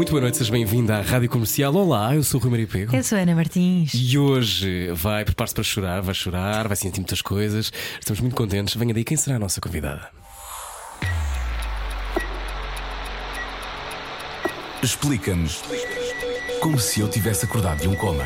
[0.00, 1.74] Muito boa noite, seja bem-vinda à Rádio Comercial.
[1.74, 2.96] Olá, eu sou o Rui Maria Pego.
[2.96, 3.92] Eu sou a Ana Martins.
[3.92, 7.70] E hoje vai preparar-se para chorar, vai chorar, vai sentir muitas coisas.
[7.98, 8.74] Estamos muito contentes.
[8.76, 10.08] Venha daí, quem será a nossa convidada?
[14.82, 15.60] Explica-nos
[16.62, 18.24] como se eu tivesse acordado de um coma.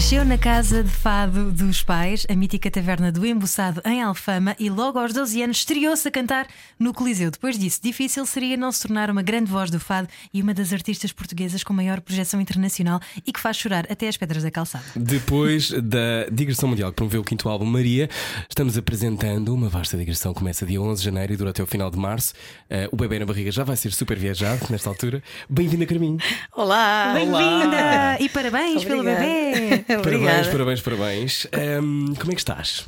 [0.00, 4.70] Cresceu na casa de fado dos pais, a mítica taverna do Embuçado em Alfama, e
[4.70, 6.46] logo aos 12 anos estreou-se a cantar
[6.78, 7.30] no Coliseu.
[7.30, 10.72] Depois disso, difícil seria não se tornar uma grande voz do fado e uma das
[10.72, 14.86] artistas portuguesas com maior projeção internacional e que faz chorar até as pedras da calçada.
[14.96, 18.08] Depois da digressão mundial que promoveu o quinto álbum Maria,
[18.48, 20.32] estamos apresentando uma vasta digressão.
[20.32, 22.32] Começa dia 11 de janeiro e dura até o final de março.
[22.70, 25.22] Uh, o bebê na barriga já vai ser super viajado nesta altura.
[25.46, 26.16] Bem-vinda, Carminho.
[26.56, 27.12] Olá!
[27.12, 28.16] Bem-vinda!
[28.18, 29.26] E parabéns pelo Obrigada.
[29.26, 29.89] bebê!
[29.98, 31.46] Parabéns, parabéns, parabéns.
[31.82, 32.86] Um, como é que estás?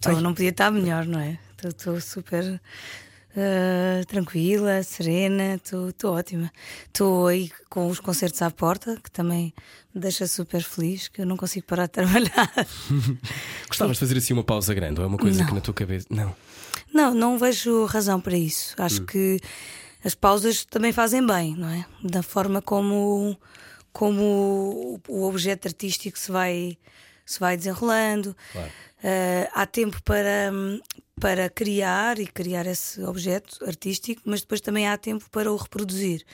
[0.00, 1.38] Tô, não podia estar melhor, não é?
[1.64, 2.60] Estou super
[3.36, 6.52] eh, tranquila, serena, estou ótima.
[6.86, 9.52] Estou aí com os concertos à porta, que também
[9.94, 12.52] me deixa super feliz, que eu não consigo parar de trabalhar.
[13.66, 15.46] Gostavas de fazer assim uma pausa grande ou é uma coisa Não.
[15.48, 16.06] que na tua cabeça.
[16.10, 16.34] Não.
[16.92, 18.74] não, não vejo razão para isso.
[18.78, 19.06] Acho Hum.
[19.06, 19.40] que
[20.04, 21.86] as pausas também fazem bem, não é?
[22.02, 23.36] Da forma como,
[23.94, 26.76] como o objeto artístico se vai,
[27.24, 28.36] se vai desenrolando.
[28.52, 28.70] Claro.
[29.04, 30.50] Eh, há tempo para,
[31.20, 36.24] para criar e criar esse objeto artístico, mas depois também há tempo para o reproduzir.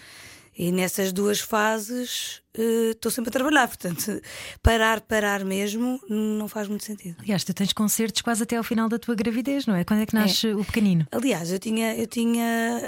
[0.56, 4.22] E nessas duas fases eh, estou sempre a trabalhar, portanto,
[4.62, 7.16] parar, parar mesmo não faz muito sentido.
[7.20, 9.84] Aliás, tu tens concertos quase até ao final da tua gravidez, não é?
[9.84, 11.06] Quando é que nasce o pequenino?
[11.12, 12.80] Aliás, eu tinha, eu tinha,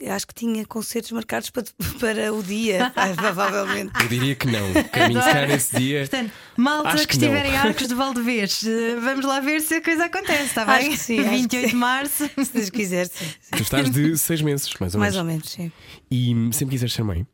[0.00, 1.64] eu acho que tinha concertos marcados para,
[1.98, 3.92] para o dia, provavelmente.
[4.02, 4.72] Eu diria que não.
[4.92, 6.00] Caminho calhar nesse dia.
[6.00, 7.34] Portanto, malta Acho que, que não.
[7.34, 10.80] estiver em Arcos de Valdevez, eh, vamos lá ver se a coisa acontece, está Acho
[10.82, 10.90] bem?
[10.90, 11.76] que sim, acho que 28 de sim.
[11.76, 12.30] março.
[12.44, 13.24] Se Deus quiser, sim.
[13.40, 13.50] sim.
[13.56, 15.26] Tu estás de seis meses, mais ou Mais menos.
[15.26, 15.72] ou menos, sim.
[16.10, 17.26] E sempre quiseste ser mãe?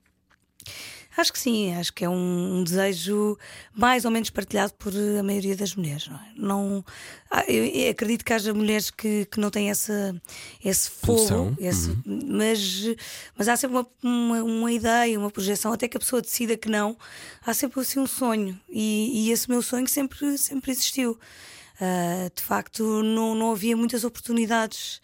[1.17, 3.37] Acho que sim, acho que é um, um desejo
[3.75, 6.09] mais ou menos partilhado por eh, a maioria das mulheres.
[6.09, 6.33] Não, é?
[6.37, 6.85] Não-
[7.31, 10.15] ah, eu, acredito que haja mulheres que, que não têm essa,
[10.65, 11.17] esse fogo,
[11.59, 12.85] esse- mas,
[13.37, 16.69] mas há sempre uma, uma, uma ideia, uma projeção, até que a pessoa decida que
[16.69, 16.97] não,
[17.45, 18.59] há sempre assim um sonho.
[18.71, 21.19] E, e esse meu sonho sempre, sempre existiu.
[21.81, 25.01] Ah, de facto, não, não havia muitas oportunidades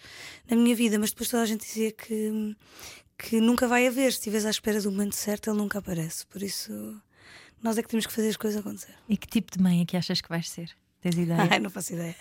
[0.49, 2.55] na minha vida, mas depois toda a gente dizia que,
[3.19, 4.12] que nunca vai haver.
[4.12, 6.25] Se estiveres à espera do momento certo, ele nunca aparece.
[6.27, 6.73] Por isso,
[7.61, 8.95] nós é que temos que fazer as coisas acontecer.
[9.09, 10.71] E que tipo de mãe é que achas que vais ser?
[11.01, 11.47] Tens ideia?
[11.51, 12.15] Ai, não faço ideia.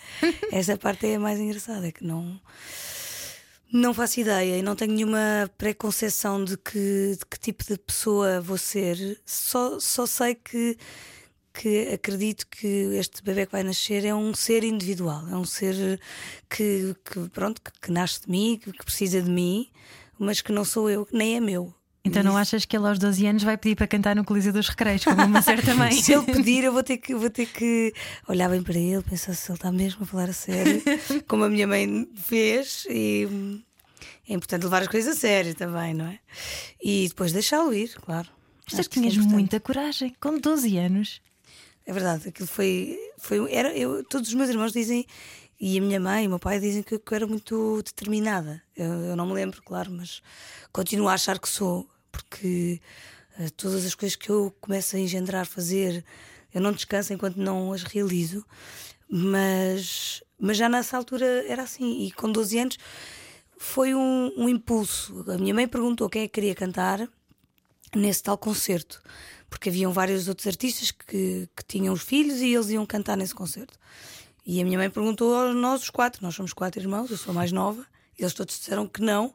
[0.50, 2.40] Essa parte é a mais engraçada, é que não.
[3.70, 8.40] Não faço ideia e não tenho nenhuma preconceção de que, de que tipo de pessoa
[8.40, 9.20] vou ser.
[9.26, 10.76] Só, só sei que,
[11.52, 12.66] que acredito que
[12.98, 16.00] este bebê que vai nascer é um ser individual, é um ser
[16.48, 19.70] que, que, pronto, que, que nasce de mim, que, que precisa de mim,
[20.18, 21.74] mas que não sou eu, nem é meu.
[22.04, 24.68] Então não achas que ele aos 12 anos vai pedir para cantar no Coliseu dos
[24.68, 25.92] Recreios, como uma certa mãe?
[26.00, 27.92] Se ele pedir, eu vou ter que, vou ter que
[28.26, 30.82] olhar bem para ele, pensar se ele está mesmo a falar a sério,
[31.28, 33.28] como a minha mãe fez, e
[34.28, 36.18] é importante levar as coisas a sério também, não é?
[36.82, 38.28] E depois deixá-lo ir, claro.
[38.64, 41.20] Mas isso é tinhas muita coragem, com 12 anos.
[41.86, 42.98] É verdade, aquilo foi.
[43.16, 45.06] foi era, eu, todos os meus irmãos dizem,
[45.60, 48.62] e a minha mãe e o meu pai dizem que, eu- era muito determinada.
[48.76, 50.22] Eu, eu não me lembro, claro, mas
[50.72, 52.80] continuo a achar que sou, porque
[53.38, 56.04] eh, todas as coisas que eu começo a engendrar, fazer,
[56.54, 58.44] eu não descanso enquanto não as realizo.
[59.10, 62.78] Mas, mas já nessa altura era assim, e com 12 anos
[63.56, 65.24] foi um, um impulso.
[65.30, 67.08] A minha mãe perguntou quem é que queria cantar
[67.96, 69.02] nesse tal concerto,
[69.48, 73.34] porque haviam vários outros artistas que, que tinham os filhos e eles iam cantar nesse
[73.34, 73.78] concerto.
[74.50, 77.32] E a minha mãe perguntou a nós os quatro, nós somos quatro irmãos, eu sou
[77.32, 77.84] a mais nova,
[78.18, 79.34] eles todos disseram que não,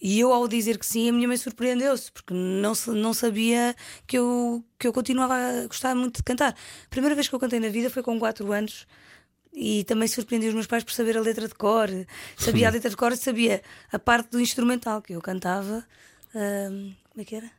[0.00, 3.74] e eu ao dizer que sim, a minha mãe surpreendeu-se, porque não, não sabia
[4.06, 6.52] que eu, que eu continuava a gostar muito de cantar.
[6.52, 8.86] A primeira vez que eu cantei na vida foi com quatro anos,
[9.52, 11.88] e também surpreendi os meus pais por saber a letra de cor.
[12.38, 15.84] Sabia a letra de cor e sabia a parte do instrumental que eu cantava.
[16.36, 17.50] ahm, como é que era?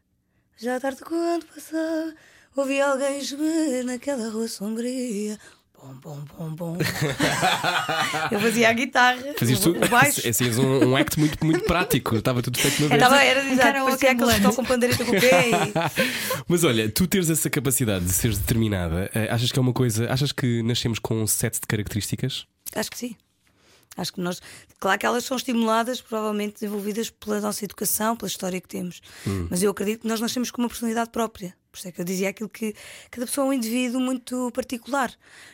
[0.55, 2.15] Já à tarde quando passava,
[2.55, 5.37] ouvi alguém gemer naquela rua sombria.
[5.83, 6.77] Bom, bom, bom, bom.
[8.31, 9.71] eu fazia a guitarra, Fazias tu?
[9.71, 10.21] o baixo.
[10.25, 12.15] És um, um act muito, muito prático.
[12.15, 13.01] Estava tudo feito de uma vez.
[13.01, 15.49] Estava, era Um exato, parecia aqueles que tocam pandeireta com o pé.
[15.49, 15.73] e-
[16.47, 20.09] Mas olha, tu teres essa capacidade de seres determinada, eh, achas que é uma coisa.
[20.09, 22.45] Achas que nascemos com um set de características?
[22.73, 23.15] Acho que sim.
[23.97, 24.41] Acho que nós,
[24.79, 29.01] claro que elas são estimuladas, provavelmente desenvolvidas pela nossa educação, pela história que temos.
[29.49, 31.53] Mas eu acredito que nós nascemos com uma personalidade própria.
[31.73, 32.75] Por isso é que eu dizia aquilo que
[33.09, 35.11] cada pessoa é um indivíduo muito particular.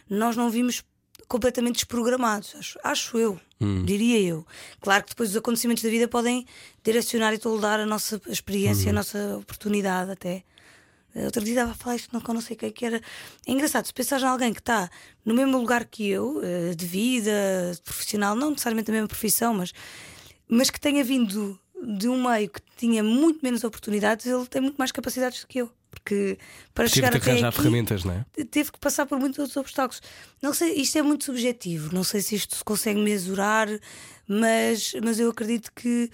[0.09, 0.83] Nós não vimos
[1.29, 3.39] completamente desprogramados, acho, acho eu,
[3.85, 4.45] diria eu.
[4.81, 6.45] Claro que depois os acontecimentos da vida podem
[6.83, 10.43] direcionar e toldar a nossa experiência, a nossa oportunidade até.
[11.15, 13.01] Eh, Outro dia estava a falar isto não, não sei quem que era.
[13.47, 14.89] É engraçado, se pensares em alguém que está
[15.23, 17.31] no mesmo lugar que eu, eh, de vida,
[17.73, 19.71] de profissional, não necessariamente a mesma profissão, mas,
[20.49, 24.77] mas que tenha vindo de um meio que tinha muito menos oportunidades, ele tem muito
[24.77, 25.71] mais capacidades do que eu.
[25.89, 26.37] Porque
[26.73, 28.43] para Tive chegar que até arranjar aqui, ferramentas, não é?
[28.45, 30.01] teve que passar por muitos outros obstáculos.
[30.41, 33.67] Não sei, isto é muito subjetivo, não sei se isto se consegue mesurar,
[34.27, 36.11] mas, mas eu acredito que,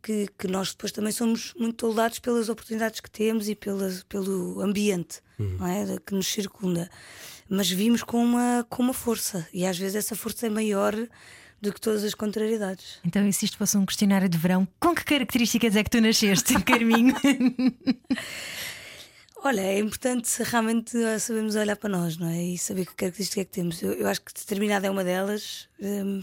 [0.00, 4.60] que, que nós depois também somos muito toldados pelas oportunidades que temos e pelas, pelo
[4.60, 5.20] ambiente
[5.58, 5.98] não é?
[6.04, 6.90] que nos circunda.
[7.48, 10.94] Mas vimos com uma, com uma força, e às vezes essa força é maior
[11.60, 12.98] do que todas as contrariedades.
[13.04, 16.00] Então, e se isto fosse um questionário de verão, com que características é que tu
[16.00, 17.14] nasceste, Carminho?
[19.42, 22.42] Olha, é importante realmente eh, sabermos olhar para nós, não é?
[22.42, 23.82] E saber que característica é que temos.
[23.82, 25.68] Eu, eu acho que determinada é uma delas.
[25.80, 26.22] Hum,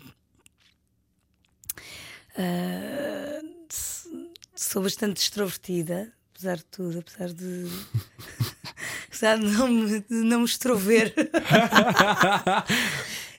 [3.70, 4.10] s-
[4.56, 7.66] sou bastante extrovertida, apesar de tudo, apesar de.
[9.08, 11.14] apesar de não me, de não me extrover.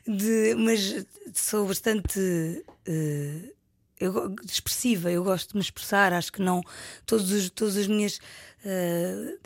[0.07, 1.05] De- mas
[1.35, 3.53] sou bastante eh,
[4.01, 6.63] eu, expressiva, eu gosto de me expressar, acho que não
[7.05, 8.19] todos os, todas as minhas
[8.65, 9.37] eh,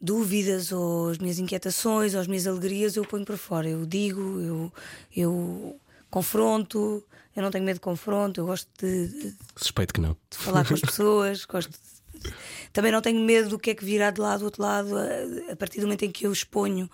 [0.00, 4.20] dúvidas ou as minhas inquietações ou as minhas alegrias eu ponho para fora, eu digo,
[4.40, 4.72] eu,
[5.16, 7.02] eu confronto,
[7.34, 10.16] eu não tenho medo de confronto, eu gosto de, de- Suspeito que não.
[10.30, 12.32] de falar com as pessoas, gosto de-
[12.72, 15.52] também não tenho medo do que é que virá de lá do outro lado a,
[15.52, 16.90] a partir do momento em que eu exponho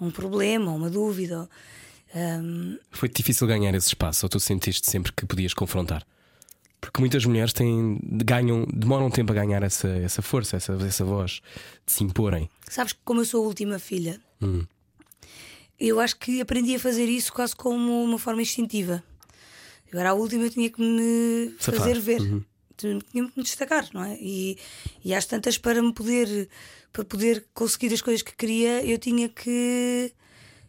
[0.00, 1.48] um problema, uma dúvida.
[2.14, 6.04] hum, Foi difícil ganhar esse espaço, ou tu sentiste sempre que podias confrontar?
[6.84, 11.40] Porque muitas mulheres têm, ganham, demoram tempo a ganhar essa, essa força, essa, essa voz
[11.86, 12.48] de se imporem.
[12.68, 14.66] Sabes que como eu sou a última filha, Hum.
[15.80, 19.02] eu acho que aprendi a fazer isso quase como uma forma instintiva.
[19.90, 21.80] Eu era a última, eu tinha que me Safar.
[21.80, 22.44] fazer ver, Uhum.
[22.76, 24.18] tinha que me destacar, não é?
[24.20, 24.58] E,
[25.02, 26.48] e às tantas para me poder
[26.92, 30.12] para poder conseguir as coisas que queria, eu tinha que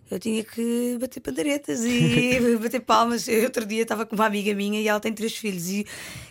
[0.09, 3.27] eu tinha que bater pandaretas e bater palmas.
[3.27, 5.85] Eu outro dia estava com uma amiga minha e ela tem três filhos e,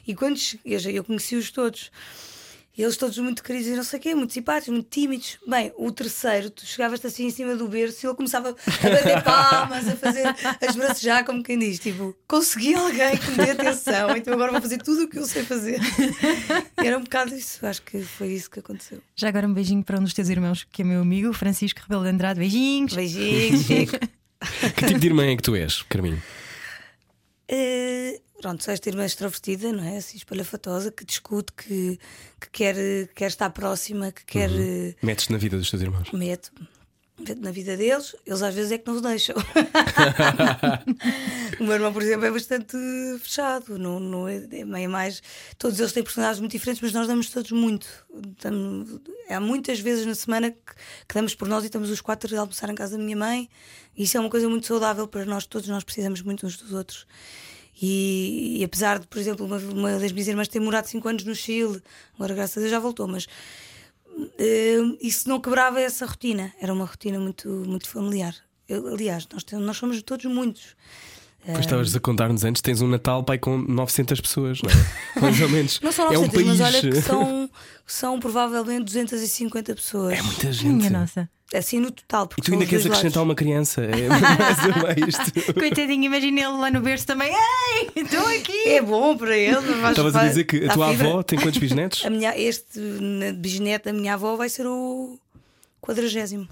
[0.07, 1.91] e quando eu, eu conheci-os todos.
[2.77, 5.39] E eles todos muito queridos e não sei o quê, muito simpáticos, muito tímidos.
[5.47, 9.23] Bem, o terceiro, tu chegavas assim em cima do berço e ele começava a bater
[9.23, 10.27] palmas, a fazer
[10.67, 14.61] as bracejar, como quem diz, tipo, consegui alguém que me dê atenção, então agora vou
[14.61, 15.79] fazer tudo o que eu sei fazer.
[16.83, 19.01] E era um bocado isso, acho que foi isso que aconteceu.
[19.15, 22.03] Já agora um beijinho para um dos teus irmãos, que é meu amigo, Francisco Rebelo
[22.03, 22.41] de Andrade.
[22.41, 22.93] Beijinhos.
[22.93, 23.99] Beijinhos, Chico.
[24.77, 26.23] Que tipo de irmã é que tu és, Carminho?
[27.49, 29.97] Eh, pronto, esta irmã extrovertida, não é?
[29.97, 31.99] Assim, espalhafatosa, que discute, que,
[32.39, 32.77] que quer,
[33.15, 34.51] quer estar próxima, que quer.
[34.53, 36.11] eh, Metes-te na vida dos teus irmãos?
[36.13, 36.53] meto
[37.17, 39.37] meto na vida deles, eles às vezes é que não os deixam.
[41.61, 42.77] o meu irmão, por exemplo, é bastante
[43.21, 43.79] fechado.
[43.79, 45.23] Não, não é, é meio mais.
[45.57, 47.87] Todos eles têm personalidades muito diferentes, mas nós damos todos muito.
[48.43, 49.01] Damos-
[49.31, 50.59] há muitas vezes na semana que,
[51.09, 53.49] que damos por nós e estamos os quatro a almoçar em casa da minha mãe.
[53.97, 57.07] Isso é uma coisa muito saudável para nós todos, nós precisamos muito uns dos outros.
[57.81, 61.25] E, e apesar de, por exemplo, uma, uma das minhas irmãs ter morado 5 anos
[61.25, 61.83] no Chile,
[62.15, 63.27] agora graças a Deus já voltou, mas
[64.39, 66.53] eh, isso não quebrava essa rotina.
[66.61, 68.35] Era uma rotina muito, muito familiar.
[68.69, 70.77] Eu, aliás, nós, nós somos todos muitos.
[71.47, 74.75] Pois estavas a contar-nos antes, tens um Natal pai com 900 pessoas, não é?
[75.21, 75.81] Mais ou menos.
[75.81, 76.59] Não são é 900, um país.
[76.59, 77.51] mas olha que são,
[77.87, 80.19] são provavelmente 250 pessoas.
[80.19, 80.73] É muita gente.
[80.73, 81.29] Minha nossa.
[81.55, 82.29] Assim no total.
[82.37, 83.29] E tu ainda queres acrescentar lados.
[83.29, 83.83] uma criança?
[83.83, 85.55] É mais uma isto.
[85.55, 87.31] Coitadinho, imagina ele lá no berço também.
[87.31, 88.71] Ei, estou aqui.
[88.71, 89.59] É bom para ele.
[89.91, 91.09] Estavas a dizer que a tua fibra.
[91.09, 92.05] avó tem quantos bisnetos?
[92.05, 92.81] A minha, este
[93.37, 95.19] bisneto da minha avó vai ser o
[95.81, 96.49] quadragésimo.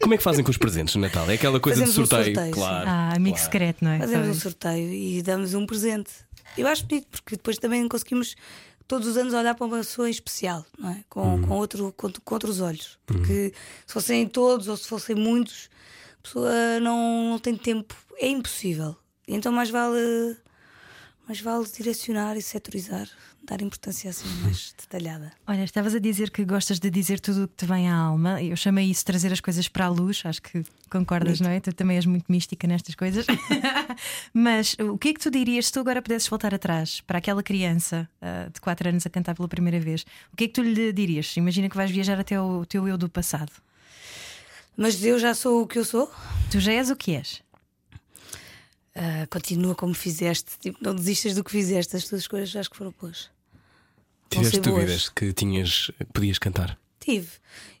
[0.00, 1.28] Como é que fazem com os presentes no Natal?
[1.30, 2.60] É aquela coisa Fazemos um de sorteio, sorteio, sim.
[2.60, 2.88] claro.
[2.88, 3.44] Ah, amigo claro.
[3.52, 3.98] secreto, não é?
[3.98, 6.10] Fazemos um sorteio e damos um presente.
[6.56, 8.34] Eu acho bonito, porque depois também conseguimos
[8.88, 11.04] todos os anos olhar para uma pessoa em especial, não é?
[11.08, 11.42] Com, Uhum.
[11.42, 12.98] com, outro, com, com outros olhos.
[13.06, 13.52] Porque
[13.86, 15.68] se fossem todos ou se fossem muitos,
[16.18, 17.94] a pessoa não, não tem tempo.
[18.18, 18.96] É impossível.
[19.28, 20.36] Então mais vale,
[21.30, 23.08] mais vale direcionar e setorizar,
[23.44, 25.30] dar importância assim mais detalhada.
[25.46, 28.42] Olha, estavas a dizer que gostas de dizer tudo o que te vem à alma.
[28.42, 30.22] Eu chamei isso trazer as coisas para a luz.
[30.24, 31.60] Acho que concordas, não é?
[31.60, 33.26] Tu também és muito mística nestas coisas.
[34.34, 37.44] Mas o que é que tu dirias se tu agora pudesses voltar atrás para aquela
[37.44, 40.04] criança ah, de 4 anos a cantar pela primeira vez?
[40.32, 41.36] O que é que tu lhe dirias?
[41.36, 43.52] Imagina que vais viajar até o teu eu do passado.
[44.76, 46.10] Mas eu já sou o que eu sou.
[46.50, 47.40] Tu já és o que és.
[49.02, 52.76] Ah, continua como fizeste, tipo, não desistas do que fizeste, as tuas coisas acho que
[52.76, 53.30] foram boas.
[54.28, 56.78] Tiveste dúvidas que tinhas, podias cantar?
[57.00, 57.30] Tive.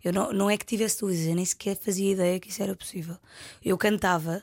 [0.02, 2.74] Eu não, não é que tivesse dúvidas, eu nem sequer fazia ideia que isso era
[2.74, 3.18] possível.
[3.62, 4.42] Eu cantava,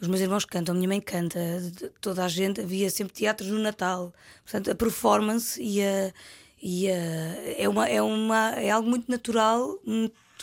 [0.00, 1.38] os meus irmãos cantam, a minha mãe canta,
[2.00, 4.14] toda a gente, havia sempre teatros no Natal.
[4.44, 6.10] Portanto, a performance e a.
[6.64, 9.80] E é, uma, é, uma, é algo muito natural,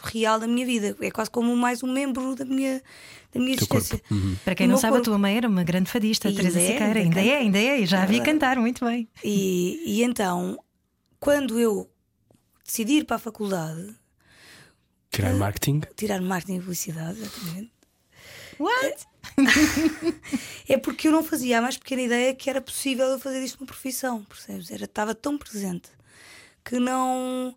[0.04, 0.96] real da minha vida.
[1.02, 2.82] É quase como mais um membro da minha,
[3.34, 4.02] da minha Teu existência.
[4.12, 4.36] Uhum.
[4.44, 5.06] Para quem não sabe, a corpo.
[5.06, 7.00] tua mãe era uma grande fadista, Ainda Teresa é, Siqueira.
[7.00, 9.08] ainda Ainda é, ainda é, e já havia cantar, muito bem.
[9.24, 10.58] E, e então,
[11.20, 11.90] quando eu
[12.66, 13.96] decidi ir para a faculdade,
[15.12, 15.82] Tirar marketing?
[15.96, 17.72] tirar marketing e publicidade, exatamente.
[18.60, 19.06] What?
[20.68, 23.60] É porque eu não fazia a mais pequena ideia que era possível eu fazer isto
[23.60, 24.70] uma profissão, percebes?
[24.70, 25.90] Era, estava tão presente
[26.64, 27.56] que não.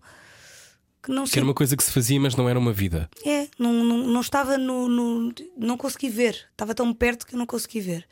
[1.03, 3.11] Que não Que era uma coisa que se fazia, mas não era uma vida.
[3.25, 6.49] É, não, não, não estava no, no- Não consegui ver.
[6.53, 8.07] Estava tão perto que eu não consegui ver.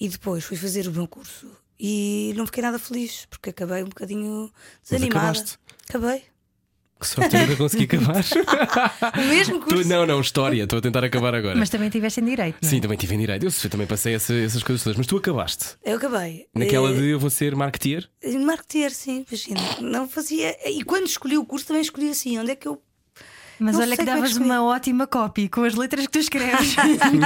[0.00, 3.88] E depois fui fazer o meu curso e não fiquei nada feliz porque acabei um
[3.88, 4.52] bocadinho
[4.82, 5.18] desanimada.
[5.88, 6.22] Acabei.
[7.00, 8.24] Que sorte eu nunca consegui acabar.
[9.18, 9.88] O mesmo Tu- curso.
[9.88, 10.64] não, não, história.
[10.64, 11.56] Estou a tentar acabar agora.
[11.56, 12.56] Mas também tiveste em direito.
[12.60, 12.70] não é?
[12.70, 13.46] Sim, também tive em direito.
[13.46, 14.96] Eu também passei essa- essas coisas todas.
[14.96, 15.76] Mas tu acabaste.
[15.84, 16.46] Eu acabei.
[16.54, 18.08] Naquela Eh, de eu vou ser marketeer.
[18.44, 19.60] Marketeer, sim, imagina.
[19.80, 20.56] Não fazia.
[20.68, 22.38] E quando escolhi o curso também escolhi assim.
[22.38, 22.82] Onde é que eu.
[23.60, 26.18] Mas Não olha que é que davas uma ótima copy com as letras que tu
[26.20, 26.76] escreves.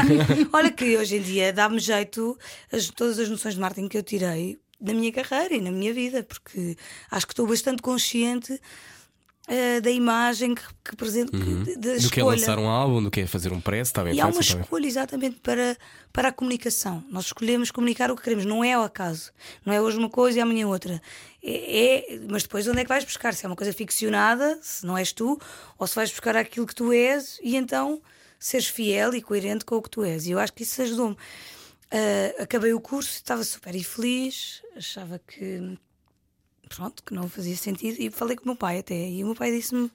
[0.52, 2.38] Olha que hoje em dia dá-me jeito
[2.72, 5.92] as, todas as noções de marketing que eu tirei na minha carreira e na minha
[5.92, 6.74] vida, porque
[7.10, 8.58] acho que estou bastante consciente
[9.48, 11.64] eh, da imagem que, que da Uhum.
[12.00, 14.20] Do que é lançar um álbum, do que é fazer um press, está bem E
[14.20, 15.76] há uma escolha exatamente para,
[16.12, 17.04] para a comunicação.
[17.10, 19.32] Nós escolhemos comunicar o que queremos, não é ao acaso.
[19.66, 21.02] Não é hoje uma coisa e amanhã outra.
[21.42, 23.34] É, é- mas depois onde é que vais buscar?
[23.34, 25.40] Se é uma coisa ficcionada, se não és tu,
[25.76, 28.00] ou se vais buscar aquilo que tu és e então
[28.38, 30.26] seres fiel e coerente com o que tu és.
[30.26, 31.16] E eu acho que isso ajudou-me.
[31.90, 35.76] Ah, acabei o curso, estava super infeliz, achava que
[36.74, 38.00] pronto, que não fazia sentido.
[38.00, 39.08] E falei com o meu pai até.
[39.08, 39.90] E o meu pai disse-me.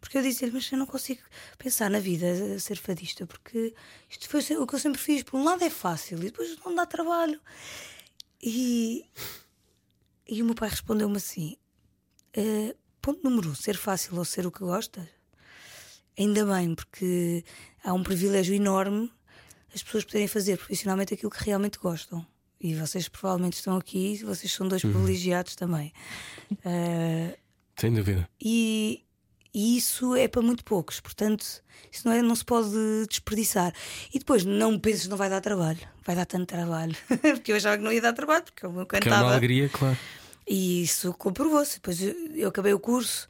[0.00, 1.20] Porque eu disse-lhe, mas eu não consigo
[1.56, 2.26] pensar na vida
[2.56, 3.72] a ser fadista, porque
[4.10, 5.22] isto foi o que eu sempre fiz.
[5.22, 7.40] Por um lado é fácil e depois não dá trabalho.
[8.42, 9.04] E,
[10.28, 11.56] e o meu pai respondeu-me assim:
[12.34, 15.06] "Eh, ponto número um, ser fácil ou ser o que gostas.
[16.18, 17.44] Ainda bem, porque
[17.82, 19.10] há um privilégio enorme
[19.74, 22.26] as pessoas poderem fazer profissionalmente aquilo que realmente gostam.
[22.62, 25.92] E vocês provavelmente estão aqui, vocês são dois privilegiados também.
[26.64, 27.36] Eh,
[27.76, 28.28] Sem dúvida.
[28.40, 29.02] e,
[29.52, 31.44] e isso é para muito poucos, portanto,
[31.90, 32.70] isso não, é, não se pode
[33.08, 33.74] desperdiçar.
[34.14, 37.56] E depois, não penses que não vai dar trabalho, vai dar tanto trabalho, porque eu
[37.56, 39.30] achava que não ia dar trabalho, porque eu Que é uma cantava.
[39.32, 39.98] alegria, claro.
[40.46, 41.74] E isso comprovou-se.
[41.76, 43.28] Depois eu, eu acabei o curso,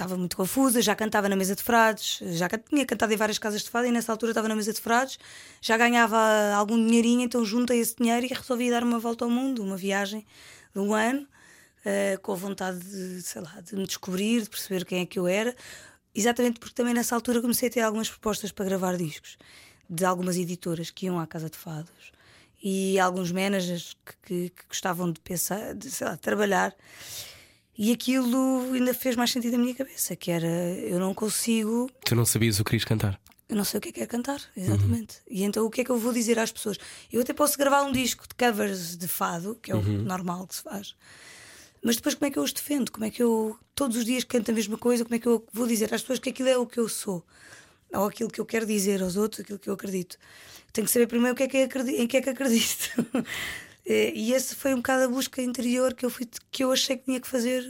[0.00, 3.62] estava muito confusa, já cantava na mesa de frades, já tinha cantado em várias casas
[3.62, 5.18] de fado e nessa altura estava na mesa de frades,
[5.60, 6.18] já ganhava
[6.54, 10.26] algum dinheirinho, então juntei esse dinheiro e resolvi dar uma volta ao mundo, uma viagem
[10.74, 11.26] de um ano,
[11.84, 15.18] eh, com a vontade de, sei lá, de me descobrir, de perceber quem é que
[15.18, 15.54] eu era.
[16.14, 19.36] Exatamente porque também nessa altura comecei a ter algumas propostas para gravar discos
[19.88, 22.12] de algumas editoras que iam à casa de fados
[22.62, 26.74] e alguns managers que, que- que gostavam de pensar, de, sei lá, de trabalhar.
[27.82, 32.14] E aquilo ainda fez mais sentido na minha cabeça, que era eu não consigo, Tu
[32.14, 33.18] não sabias o que querias cantar.
[33.48, 35.16] eu não sei o que é que é cantar, exatamente.
[35.26, 36.76] E então o que é que eu vou dizer às pessoas?
[37.10, 40.56] Eu até posso gravar um disco de covers de fado, que é o normal que
[40.56, 40.94] se faz.
[41.82, 42.92] Mas depois como é que eu os defendo?
[42.92, 45.02] Como é que eu todos os dias canto a mesma coisa?
[45.02, 47.24] Como é que eu vou dizer às pessoas que aquilo é o que eu sou?
[47.94, 50.18] Ou aquilo que eu quero dizer aos outros, aquilo que eu acredito.
[50.72, 52.90] Tenho que saber primeiro o que é que eu acredi- em que é que acredito.
[53.90, 56.96] Eh, e esse foi um bocado a busca interior que eu, fui, que eu achei
[56.96, 57.64] que tinha que fazer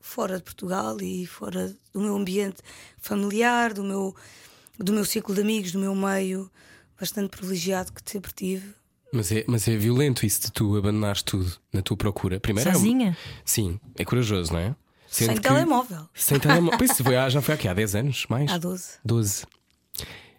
[0.00, 2.58] fora de Portugal e fora do meu ambiente
[2.96, 4.14] familiar, do meu,
[4.78, 6.48] do meu ciclo de amigos, do meu meio
[7.00, 8.72] bastante privilegiado que sempre tive.
[9.12, 12.38] Mas é, mas é violento isso de tu abandonares tudo na tua procura.
[12.38, 13.18] Primeiro é Sozinha?
[13.44, 14.76] Sim, é corajoso, não é?
[15.08, 16.08] Sendo sem que- telemóvel.
[16.14, 16.78] Sem telemóvel.
[16.78, 17.66] Pois, foi já foi há, quê?
[17.68, 18.50] há 10 anos, mais?
[18.50, 18.98] Há 12.
[19.04, 19.44] 12.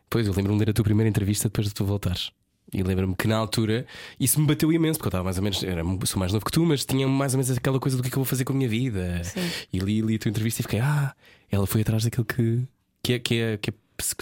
[0.10, 2.32] Pois, eu lembro-me de ler a tua primeira entrevista depois de tu voltares.
[2.74, 3.86] E lembro-me que na altura
[4.20, 6.52] isso me bateu imenso, porque eu estava mais ou menos, era, sou mais novo que
[6.52, 8.44] tu, mas tinha mais ou menos aquela coisa do que é que eu vou fazer
[8.44, 9.24] com a minha vida.
[9.24, 9.50] Sim.
[9.72, 11.16] E li, li a tua entrevista e fiquei, ah,
[11.50, 12.64] ela foi atrás daquilo que,
[13.04, 13.74] que, é, que, é, que é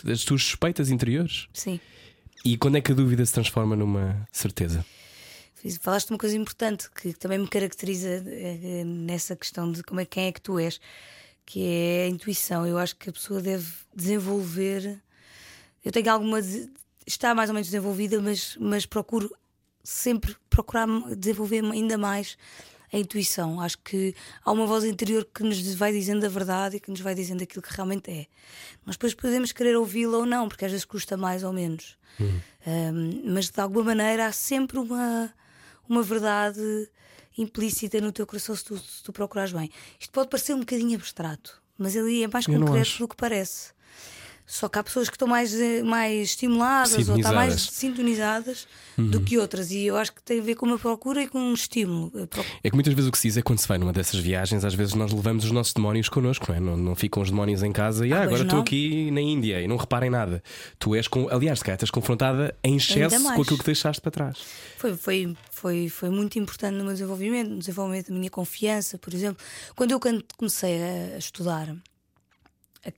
[0.04, 1.48] das tuas suspeitas interiores.
[1.54, 1.80] Sim.
[2.46, 4.86] E quando é que a dúvida se transforma numa certeza?
[5.80, 10.26] Falaste uma coisa importante que também me caracteriza eh, nessa questão de como é, quem
[10.26, 10.80] é que tu és,
[11.46, 12.68] que é a intuição.
[12.68, 15.02] Eu acho que a pessoa deve desenvolver.
[15.84, 16.40] Eu tenho alguma.
[17.06, 19.34] Está mais ou menos desenvolvida, mas, mas procuro
[19.84, 22.38] sempre procurar desenvolver ainda mais
[22.92, 23.60] a intuição.
[23.60, 27.02] Acho que há uma voz interior que nos vai dizendo a verdade e que nos
[27.02, 28.28] vai dizendo aquilo que realmente é.
[28.86, 31.98] Nós depois podemos querer ouvi-la ou não, porque às vezes custa mais ou menos.
[32.68, 35.34] Um, mas de alguma maneira há sempre uma,
[35.90, 36.62] uma verdade
[37.36, 39.72] implícita no teu coração se tu, se tu procurares bem.
[40.00, 43.74] Isto pode parecer um bocadinho abstrato, mas ele é mais Eu concreto do que parece.
[44.46, 48.68] Só que há pessoas que estão mais, eh, mais estimuladas ou estão mais Sintonizadas.
[48.68, 49.72] sintonizadas do que outras.
[49.72, 52.12] E eu acho que tem a ver com uma procura e com um estímulo.
[52.64, 54.64] É que muitas vezes o que se diz é quando se vai numa dessas viagens,
[54.66, 56.60] às vezes nós levamos os nossos demónios connosco, não é?
[56.60, 59.62] Não, não ficam os demónios em casa e ah, pois agora estou aqui na Índia
[59.62, 60.44] e não reparem nada.
[60.78, 61.28] Tu és com.
[61.30, 64.38] Aliás, se calhar estás confrontada em excesso com aquilo que deixaste para trás.
[64.78, 69.14] Foi, foi, foi, foi muito importante no meu desenvolvimento, no desenvolvimento da minha confiança, por
[69.14, 69.44] exemplo.
[69.76, 70.00] Quando eu
[70.38, 71.74] comecei a, estudar,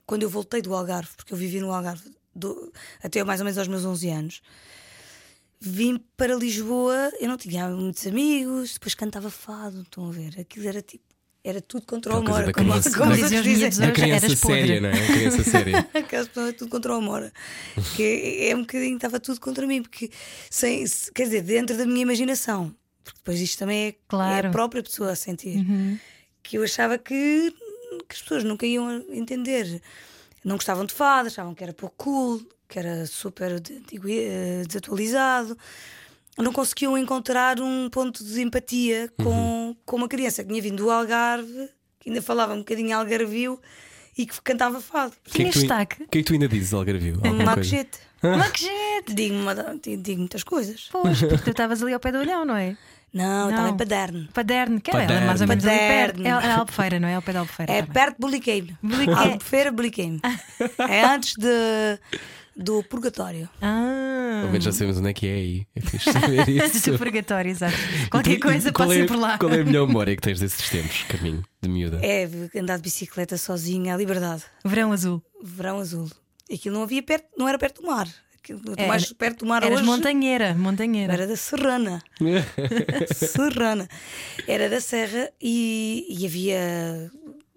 [0.05, 2.71] quando eu voltei do Algarve, porque eu vivi no Algarve do-
[3.03, 4.41] até mais ou menos aos meus 11 anos,
[5.59, 10.39] vim para Lisboa, eu não tinha muitos amigos, depois cantava fado, estão a ver?
[10.39, 11.03] Aquilo era tipo.
[11.47, 13.55] Era tudo contra o amor, da como, criança- como os os dizem.
[13.59, 15.05] miúdos A hoje, criança séria, não é?
[15.13, 15.87] Criança séria.
[15.93, 17.31] Aquelas pessoas tudo contra o Amora.
[17.95, 20.09] Que é, é um bocadinho, estava tudo contra mim, porque
[20.49, 24.47] sem, se- quer dizer, dentro da minha imaginação, porque depois isto também é, Claro.
[24.47, 25.63] é a própria pessoa a sentir,
[26.41, 27.53] que eu achava que,
[27.99, 29.81] que as pessoas nunca iam entender.
[30.43, 35.57] Não gostavam de fado, achavam que era pouco cool, que era super eh, desatualizado.
[36.37, 40.91] Não conseguiam encontrar um ponto de empatia com, com uma criança que tinha vindo do
[40.91, 43.59] Algarve, que ainda falava um bocadinho algarvio
[44.17, 45.13] e que cantava fado.
[45.27, 46.03] É que tu, destaque?
[46.03, 47.19] o que é que tu ainda dizes, Algarvio?
[47.23, 47.37] Um!
[49.13, 50.89] Digo, uma- digo, digo muitas coisas.
[50.91, 52.77] Pois, porque tu estavas ali ao pé do olhão, não é?
[53.15, 53.49] Não, Não.
[53.49, 54.27] estava em Paderno.
[54.33, 55.25] Paderno, que era Paderno.
[55.27, 56.21] mais ou menos perto.
[56.21, 57.15] É, é Albufeira, não é?
[57.15, 57.71] Ao pé da Albufeira.
[57.71, 58.77] É tá perto de Buliqueime.
[58.83, 59.13] Buliqueime.
[59.31, 60.19] Albufeira, Buliqueime.
[60.89, 61.97] É antes de,
[62.57, 63.47] do Purgatório.
[63.61, 65.67] Ah, Pelo menos já sabemos onde é que é aí.
[65.75, 66.91] É fixe saber isso.
[66.91, 67.73] do purgatório, exato.
[68.11, 69.37] Qualquer coisa qual passa é, por lá.
[69.37, 71.99] Qual é a melhor memória que tens desses tempos, caminho de miúda?
[72.03, 72.29] É
[72.59, 74.43] andar de bicicleta sozinha, a liberdade.
[74.65, 75.23] Verão azul.
[75.41, 76.09] Verão azul.
[76.53, 78.07] Aquilo não havia perto, não era perto do mar.
[78.77, 79.85] Era- mais perto do mar Eras hoje.
[79.87, 81.13] montanheira, montanheira.
[81.13, 82.01] Era da Serrana.
[83.13, 83.87] Serrana.
[84.47, 87.11] Era da Serra e, e havia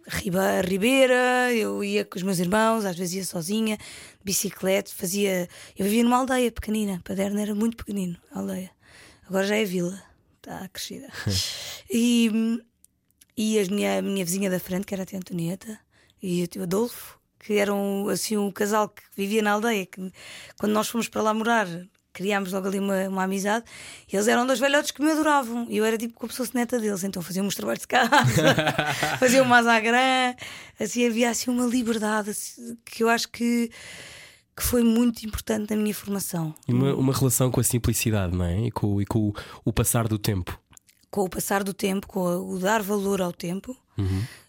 [0.07, 3.85] riba, ribeira, eu ia com os meus irmãos, às vezes ia sozinha, de
[4.25, 5.49] bicicleta, fazia.
[5.77, 8.71] Eu vivia numa aldeia pequenina, Paderno era muito pequenino, a aldeia.
[9.29, 10.03] Agora já é vila,
[10.39, 11.09] está crescida.
[11.91, 12.61] e
[13.37, 15.79] e a minha, a minha vizinha da frente, que era a tia Antonieta,
[16.21, 20.13] e o tio Adolfo, que eram assim um casal que vivia na aldeia, que
[20.59, 21.67] quando nós fomos para lá morar,
[22.13, 23.65] criámos logo ali uma, uma amizade,
[24.13, 26.79] eles eram dois velhotes que me adoravam, e eu era tipo como se fosse neta
[26.81, 28.11] deles, então faziam os trabalhos de casa,
[29.21, 30.35] faziam mais à grã,
[30.81, 33.71] assim havia assim uma liberdade assim, que eu acho que,
[34.57, 36.53] que foi muito importante na minha formação.
[36.67, 38.67] E uma, uma relação com a simplicidade, não é?
[38.67, 40.59] E com, e com o, o passar do tempo.
[41.11, 43.77] com o passar do tempo, com o dar valor ao tempo,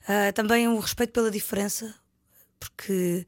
[0.07, 1.93] Ah, também o respeito pela diferença,
[2.59, 3.25] porque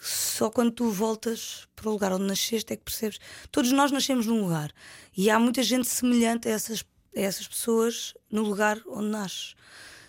[0.00, 3.18] só quando tu voltas para o lugar onde nasceste é que percebes.
[3.50, 4.70] Todos nós nascemos num lugar
[5.16, 6.84] e há muita gente semelhante a essas,
[7.16, 9.54] a essas pessoas no lugar onde nasces.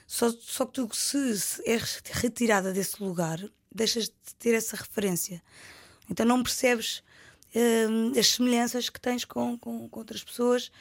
[0.05, 3.39] Só, só que tu, se, se és retirada desse lugar,
[3.73, 5.41] deixas de ter essa referência.
[6.09, 7.01] Então não percebes
[7.89, 10.71] hum, as semelhanças que tens com, com, com outras pessoas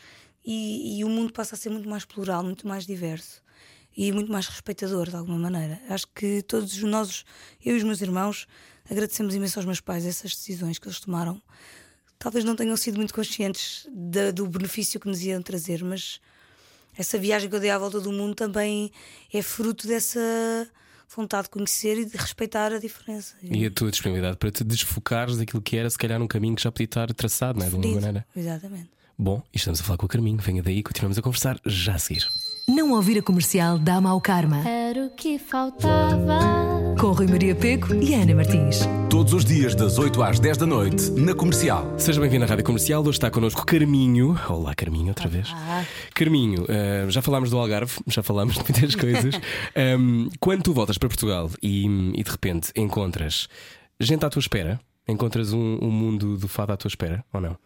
[0.45, 3.44] e, e o mundo passa a ser muito mais plural, muito mais diverso
[3.97, 5.81] e muito mais respeitador de alguma maneira.
[5.89, 7.25] Acho que todos nós,
[7.65, 8.47] eu e os meus irmãos,
[8.91, 11.41] agradecemos imenso aos meus pais essas decisões que eles tomaram.
[12.19, 16.21] Talvez não tenham sido muito conscientes da- do benefício que nos iam trazer, mas
[16.97, 18.91] essa viagem que eu dei à volta do mundo também
[19.33, 20.21] é fruto dessa
[21.15, 23.37] vontade de conhecer e de respeitar a diferença.
[23.43, 26.63] E a tua disponibilidade para te desfocares daquilo que era, se calhar, num caminho que
[26.63, 27.69] já podia estar traçado, não é?
[27.69, 28.27] De alguma maneira.
[28.35, 28.91] Exatamente.
[29.17, 30.39] Bom, e estamos a falar com o Carminho.
[30.39, 32.27] Venha daí, continuamos a conversar já a seguir.
[32.67, 34.67] Não ouvir a comercial dá mau karma.
[34.67, 36.39] Era o que faltava.
[36.99, 38.79] Com Rui Maria Peco e Ana Martins.
[39.11, 41.93] Todos os dias, das 8 às 10 da noite, na comercial.
[41.99, 43.03] Seja bem-vindo à Rádio Comercial.
[43.03, 44.35] Hoje está connosco Carminho.
[44.49, 45.49] Olá, Carminho, outra vez.
[46.15, 49.35] Carminho, eh, já falámos do Algarve, já falámos de muitas coisas.
[49.77, 53.47] Ehm, quando tu voltas para Portugal e, e de repente encontras
[54.01, 57.59] gente à tua espera, encontras um, um mundo do fado à tua espera, ou não?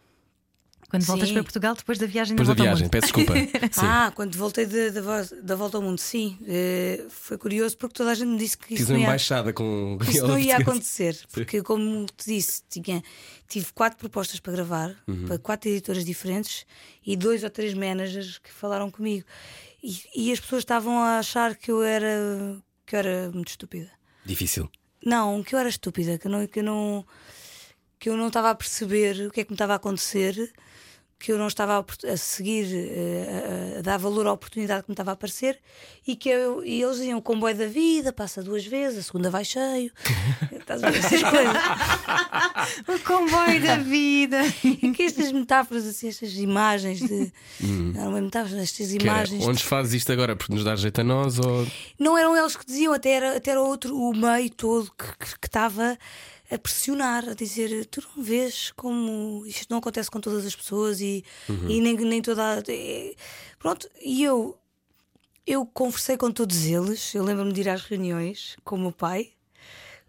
[0.89, 1.35] Quando voltas Sim.
[1.35, 2.91] para Portugal depois da viagem Depois da volta ao viagem, mundo.
[2.91, 3.33] peço desculpa.
[3.85, 6.35] Ah, quando voltei da, da, vo- da volta ao mundo, sim.
[6.47, 9.53] Eh, foi curioso porque toda a gente me disse que Fiz isso não ia, embaixada
[9.53, 11.15] com isso não ia acontecer.
[11.31, 13.03] Porque, como te disse, tinha,
[13.47, 15.27] tive quatro propostas para gravar, Uhum.
[15.27, 16.65] para quatro editoras diferentes
[17.05, 19.25] e dois ou três managers que falaram comigo.
[19.83, 23.91] E, e as pessoas estavam a achar que eu era, que eu era muito estúpida.
[24.25, 24.67] Difícil.
[25.05, 27.05] Não, que eu era estúpida, que eu não, que eu não,
[27.99, 30.51] que eu não estava a perceber o que é que me estava a acontecer,
[31.19, 34.89] que eu não estava a, a seguir, eh, a, a, dar valor à oportunidade que
[34.89, 35.59] me estava a aparecer
[36.07, 39.29] e que eu, e eles diziam: o comboio da vida passa duas vezes, a segunda
[39.29, 39.91] vai cheio.
[40.49, 41.55] Estás a ver essas coisas?
[42.87, 44.39] o comboio da vida.
[44.63, 47.33] e que estas metáforas, assim, estas imagens de.
[47.59, 49.41] Não eram metáforas, estas imagens.
[49.41, 50.37] Era, onde fazes isto agora?
[50.37, 51.37] Porque nos dá jeito a nós?
[51.37, 51.67] Ou...
[51.99, 55.47] Não eram eles que diziam, até era, até era outro, o meio todo que, que
[55.47, 55.97] estava
[56.49, 60.99] a pressionar, a dizer: Tu não vês como isto não acontece com todas as pessoas
[60.99, 61.69] e, uhum.
[61.69, 62.63] e nem, nem toda.
[62.67, 63.13] É...
[63.57, 64.57] Pronto, e eu,
[65.45, 67.13] eu conversei com todos eles.
[67.13, 69.29] Eu lembro-me de ir às reuniões com o meu pai,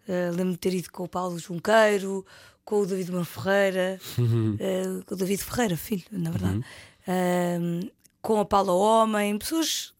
[0.07, 2.25] uh, lembro-me de ter ido com o Paulo Junqueiro,
[2.65, 4.55] com o David Mano Ferreira, uhum.
[4.55, 6.65] uh, com o David Ferreira, filho, na verdade,
[7.07, 7.81] uhum.
[7.83, 9.93] uh, com a Paula Homem, pessoas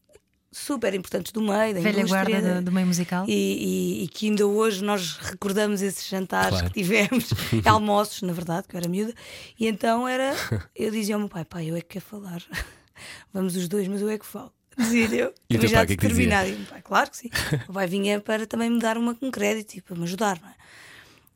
[0.52, 3.26] super importantes do meio, da Velha indústria, guarda do, do meio musical.
[3.28, 6.68] E, e, e, que ainda hoje nós recordamos esses jantares claro.
[6.68, 7.30] que tivemos,
[7.66, 9.14] almoços, na verdade, que eu era miúda.
[9.58, 10.36] E então era,
[10.76, 12.44] eu dizia ao meu pai: pai, eu é que quero falar.
[13.34, 14.52] Vamos os dois, mas eu é que falo.
[14.78, 16.52] Dizia eu, e também já pai, determinado.
[16.52, 17.30] Que pai, claro que sim.
[17.68, 20.50] o pai vinha para também me dar uma, um crédito e para me ajudar, não
[20.50, 20.56] é?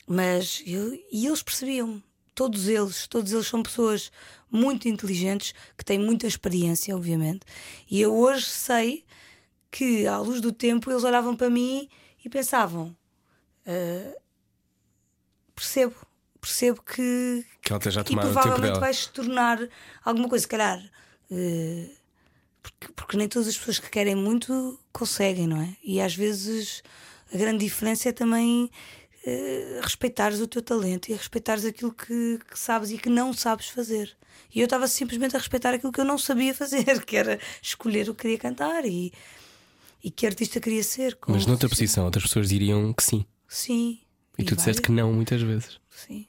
[0.08, 2.04] Mas eu, e eles percebiam-me,
[2.36, 4.12] todos eles, todos eles são pessoas
[4.52, 7.42] muito inteligentes, que têm muita experiência, obviamente.
[7.90, 9.06] E eu hoje sei
[9.72, 11.90] que, à luz do tempo, eles olhavam para mim
[12.24, 12.96] e pensavam:
[13.66, 14.22] uh,
[15.56, 15.96] percebo,
[16.40, 17.46] percebo que.
[17.62, 19.60] Que ela esteja a tomar e provavelmente vais se tornar
[20.04, 20.80] alguma coisa, se calhar.
[21.32, 21.90] Uh,
[22.62, 25.76] porque, porque nem todas as pessoas que querem muito conseguem, não é?
[25.84, 26.84] E às vezes
[27.34, 28.70] a grande diferença é também
[29.26, 33.68] uh, respeitares o teu talento e respeitares aquilo que, que, sabes e que não sabes
[33.68, 34.16] fazer.
[34.54, 38.10] E eu estava simplesmente a respeitar aquilo que eu não sabia fazer, que era escolher
[38.10, 39.12] o que queria cantar e
[40.06, 41.18] e que artista queria ser.
[41.28, 43.26] Mas noutra posição, outras pessoas diriam que sim.
[43.48, 44.00] Sim.
[44.38, 45.80] E, e tu disseste que não muitas vezes.
[45.90, 46.28] Sim.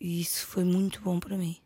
[0.00, 1.58] E isso foi muito bom para mim.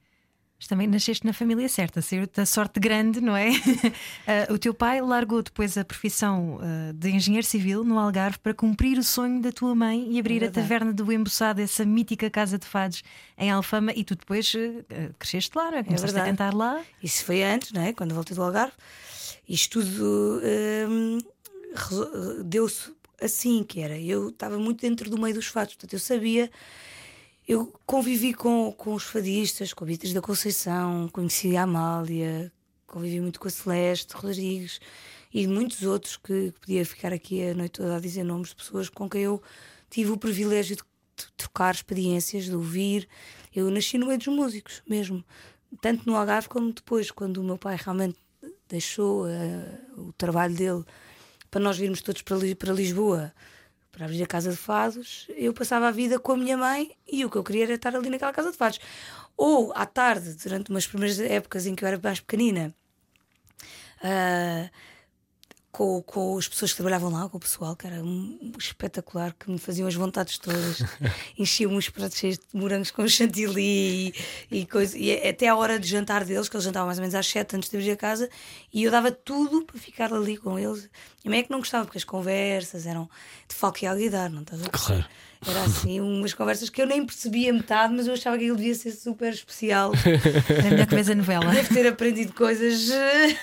[0.64, 3.50] Mas também nasceste na família certa, saiu da sorte grande, não é?
[3.50, 8.54] uh, o teu pai largou depois a profissão uh, de engenheiro civil no Algarve para
[8.54, 12.30] cumprir o sonho da tua mãe e abrir é a taverna do Embuçado, essa mítica
[12.30, 13.02] casa de fados
[13.36, 15.84] em Alfama, e tu depois uh, cresceste lá, não é?
[15.84, 16.82] Começaste é a cantar lá.
[17.02, 17.92] Isso foi antes, não é?
[17.92, 18.72] Quando voltei do Algarve.
[19.46, 21.22] Isto tudo
[22.42, 26.50] deu-se assim, que era, eu estava muito dentro do meio dos fados, portanto eu sabia,
[27.46, 32.50] eu convivi com, com os fadistas, com a Beatriz da Conceição, conheci a Amália,
[32.86, 34.80] convivi muito com a Celeste Rodrigues
[35.32, 38.56] e muitos outros que, que podia ficar aqui a noite toda a dizer nomes de
[38.56, 39.42] pessoas com quem eu
[39.90, 40.82] tive o privilégio de
[41.36, 43.08] trocar experiências, de ouvir.
[43.54, 45.22] Eu nasci no meio dos músicos mesmo,
[45.82, 48.16] tanto no Algarve como depois, quando o meu pai realmente
[48.68, 50.84] deixou uh, o trabalho dele
[51.50, 53.32] para nós virmos todos para, para Lisboa
[53.94, 57.24] para abrir a casa de fados, eu passava a vida com a minha mãe e
[57.24, 58.80] o que eu queria era estar ali naquela casa de fados.
[59.36, 62.74] Ou à tarde, durante umas primeiras épocas em que eu era mais pequenina,
[64.02, 64.70] uh,
[65.74, 69.50] com, com as pessoas que trabalhavam lá, com o pessoal, que era um, espetacular, que
[69.50, 70.78] me faziam as vontades todas,
[71.36, 74.14] enchiam uns pratos cheios de morangos com chantilly e,
[74.52, 77.16] e, coisa, e até a hora de jantar deles, que eles jantavam mais ou menos
[77.16, 78.30] às sete antes de ir a casa,
[78.72, 80.88] e eu dava tudo para ficar ali com eles.
[81.24, 83.10] E mãe é que não gostava, porque as conversas eram
[83.48, 85.04] de falque e alguidar, não estás a Claro.
[85.46, 88.74] Era assim, umas conversas que eu nem percebia metade, mas eu achava que ele devia
[88.74, 89.92] ser super especial.
[90.48, 91.50] É melhor que vês a novela.
[91.52, 92.88] Deve ter aprendido coisas.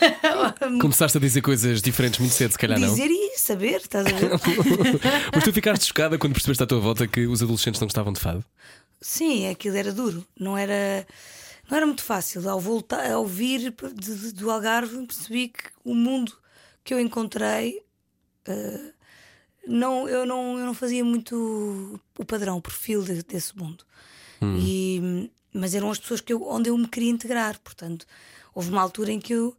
[0.81, 2.95] Começaste a dizer coisas diferentes muito cedo, se calhar dizer não.
[2.95, 4.31] Dizer e saber, estás a ver?
[5.33, 8.19] mas tu ficaste chocada quando percebeste à tua volta que os adolescentes não gostavam de
[8.19, 8.43] fado?
[8.99, 10.25] Sim, aquilo era duro.
[10.39, 11.05] Não era,
[11.69, 12.47] não era muito fácil.
[12.49, 13.73] Ao voltar, ao vir
[14.33, 16.33] do Algarve, percebi que o mundo
[16.83, 17.81] que eu encontrei.
[18.47, 18.91] Uh,
[19.71, 23.83] não, eu, não, eu não fazia muito o padrão, o perfil de, desse mundo.
[24.41, 24.57] Hum.
[24.59, 27.59] E, mas eram as pessoas que eu, onde eu me queria integrar.
[27.59, 28.05] Portanto,
[28.53, 29.55] houve uma altura em que eu,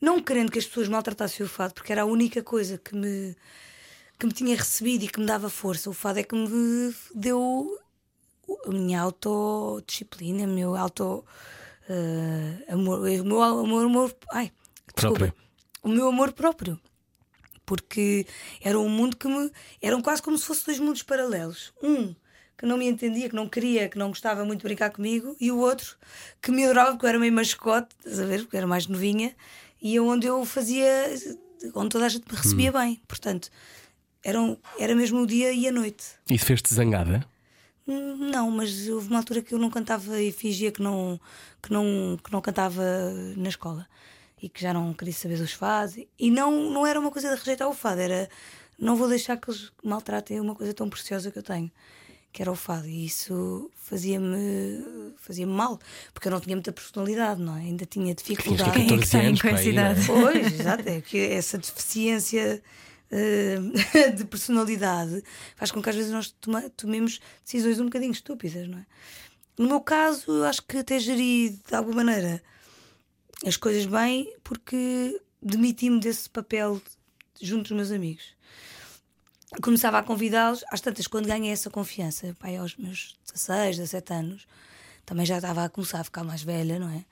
[0.00, 3.36] não querendo que as pessoas maltratassem o fado, porque era a única coisa que me,
[4.18, 5.88] que me tinha recebido e que me dava força.
[5.88, 7.78] O fado é que me deu
[8.66, 11.24] a minha autodisciplina, o meu auto.
[11.88, 14.52] Uh, amor, o meu amor, amor, ai,
[14.94, 15.34] desculpa,
[15.82, 16.80] o meu amor próprio
[17.64, 18.26] porque
[18.60, 19.50] era um mundo que me.
[19.80, 21.72] eram quase como se fossem dois mundos paralelos.
[21.82, 22.14] Um
[22.56, 25.50] que não me entendia, que não queria, que não gostava muito de brincar comigo, e
[25.50, 25.96] o outro
[26.40, 28.42] que me adorava, porque eu era meio mascote, estás a ver?
[28.42, 29.34] Porque eu era mais novinha,
[29.80, 31.12] e onde eu fazia.
[31.74, 32.74] onde toda a gente me recebia hum.
[32.74, 33.02] bem.
[33.08, 33.50] Portanto,
[34.22, 36.04] eram, era mesmo o dia e a noite.
[36.30, 37.26] Isso fez-te zangada?
[37.84, 41.20] Não, mas houve uma altura que eu não cantava e fingia que não,
[41.60, 42.84] que não, que não cantava
[43.36, 43.88] na escola
[44.42, 45.96] e que já não queria saber dos fados.
[46.18, 48.28] E não, não era uma coisa de rejeitar o fado, era
[48.76, 51.70] não vou deixar que eles maltratem uma coisa tão preciosa que eu tenho,
[52.32, 52.88] que era o fado.
[52.88, 55.78] E isso fazia-me fazia mal,
[56.12, 57.60] porque eu não tinha muita personalidade, não é?
[57.60, 58.72] Ainda tinha dificuldade.
[58.72, 59.40] Quem é que tem anos,
[60.06, 62.60] Pois, exato, é que essa deficiência
[63.12, 65.22] uh, de personalidade
[65.54, 66.34] faz com que às vezes nós
[66.76, 68.86] tomemos decisões um bocadinho estúpidas, não é?
[69.56, 72.42] No meu caso, eu acho que até geri de alguma maneira
[73.46, 76.80] as coisas bem porque demiti-me desse papel
[77.40, 78.34] junto dos meus amigos
[79.60, 84.46] começava a convidá-los, às tantas, quando ganhei essa confiança, pai, aos meus 16, 17 anos,
[85.04, 87.04] também já estava a começar a ficar mais velha, não é?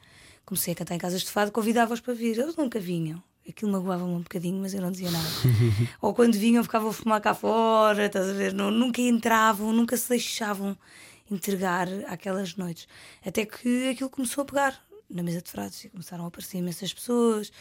[0.46, 3.22] Comecei a cantar em casas de fado, convidava-os para vir, eles nunca vinham.
[3.48, 5.28] Aquilo magoava-me um bocadinho, mas eu não dizia nada.
[6.00, 8.52] Ou quando vinham, ficavam a fumar cá fora, estás a ver?
[8.52, 10.76] Não, nunca entravam, nunca se deixavam
[11.30, 12.86] entregar aquelas noites.
[13.24, 16.92] Até que aquilo começou a pegar na mesa de frases e começaram a aparecer imensas
[16.92, 17.52] pessoas.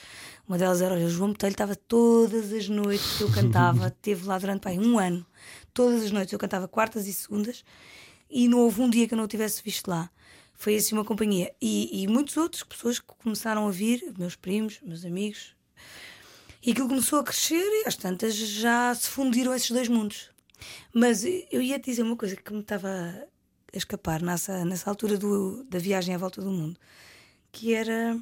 [0.48, 4.38] Uma delas era, o João Botelho estava todas as noites que eu cantava, teve lá
[4.38, 5.26] durante pai, um ano.
[5.74, 7.64] Todas as noites eu cantava quartas e segundas
[8.30, 10.10] e não houve um dia que eu não o tivesse visto lá.
[10.54, 11.54] Foi assim uma companhia.
[11.62, 15.56] E, e muitos outros pessoas que começaram a vir, meus primos, meus amigos.
[16.62, 20.30] E aquilo começou a crescer e às tantas já se fundiram esses dois mundos.
[20.94, 25.18] Mas eu ia te dizer uma coisa que me estava a escapar nessa, nessa altura
[25.18, 26.78] do, da viagem à volta do mundo
[27.52, 28.20] que era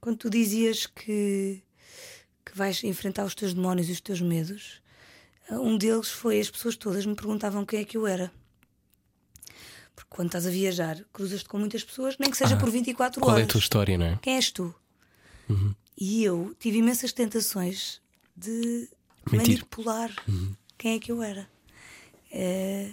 [0.00, 1.62] quando tu dizias que,
[2.44, 4.80] que vais enfrentar os teus demónios e os teus medos.
[5.50, 8.30] Um deles foi as pessoas todas me perguntavam quem é que eu era.
[9.94, 13.20] Porque quando estás a viajar, cruzas-te com muitas pessoas, nem que seja ah, por 24
[13.20, 13.40] qual horas.
[13.40, 14.18] Qual é a tua história, não é?
[14.22, 14.74] Quem és tu?
[15.48, 15.74] Uhum.
[15.96, 18.00] E eu tive imensas tentações
[18.36, 18.88] de
[19.32, 19.58] Mentir.
[19.58, 20.54] manipular uhum.
[20.76, 21.48] quem é que eu era.
[22.30, 22.90] É...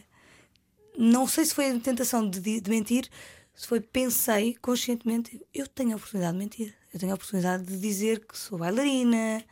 [0.98, 3.10] Não sei se foi a tentação de, de mentir,
[3.56, 6.76] foi pensei conscientemente, eu tenho a oportunidade de mentir.
[6.94, 9.44] Eu tenho a oportunidade de dizer que sou bailarina,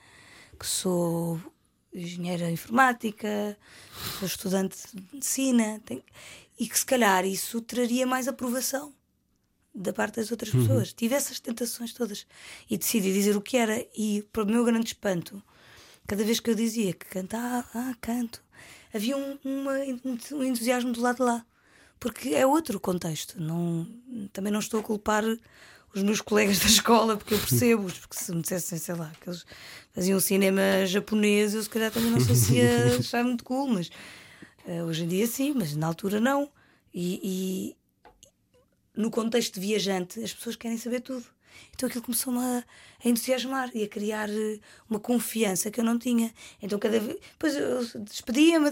[0.59, 1.39] que sou
[1.93, 3.57] engenheira informática,
[3.93, 6.03] que sou estudante de medicina, tenho...
[6.59, 8.93] e que se calhar isso traria mais aprovação
[9.73, 10.61] da parte das outras uhum.
[10.61, 10.93] pessoas.
[10.93, 12.27] Tive essas tentações todas
[12.69, 15.41] e decidi dizer o que era, e para o meu grande espanto,
[16.05, 18.43] cada vez que eu dizia que cantava, ah, canto,
[18.93, 19.73] havia um, uma,
[20.33, 21.45] um entusiasmo do lado de lá
[21.99, 23.41] porque é outro contexto.
[23.41, 23.87] Não,
[24.31, 25.23] também não estou a culpar
[25.93, 29.29] os meus colegas da escola, porque eu percebo, porque se me dissessem, sei lá, que
[29.29, 29.45] eles
[29.93, 33.89] faziam cinema japonês, eu se calhar também não sei se ia achar muito cool, mas
[34.65, 36.49] uh, hoje em dia sim, mas na altura não.
[36.93, 37.75] E, e
[38.95, 41.25] no contexto de viajante, as pessoas querem saber tudo.
[41.73, 42.63] Então aquilo começou-me a,
[43.03, 46.33] a, entusiasmar e a criar eh, uma confiança que eu não tinha.
[46.61, 47.17] Então cada vez.
[47.19, 48.69] Depois eu despedia-me,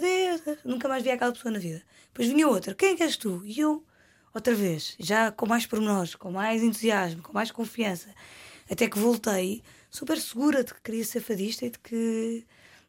[0.63, 1.81] nunca mais via aquela pessoa na vida.
[2.07, 3.41] Depois vinha outra, quem é és tu?
[3.45, 3.83] E eu,
[4.33, 8.09] outra vez, já com mais pormenores, com mais entusiasmo, com mais confiança.
[8.69, 12.45] Até que voltei super segura de que queria ser fadista e de que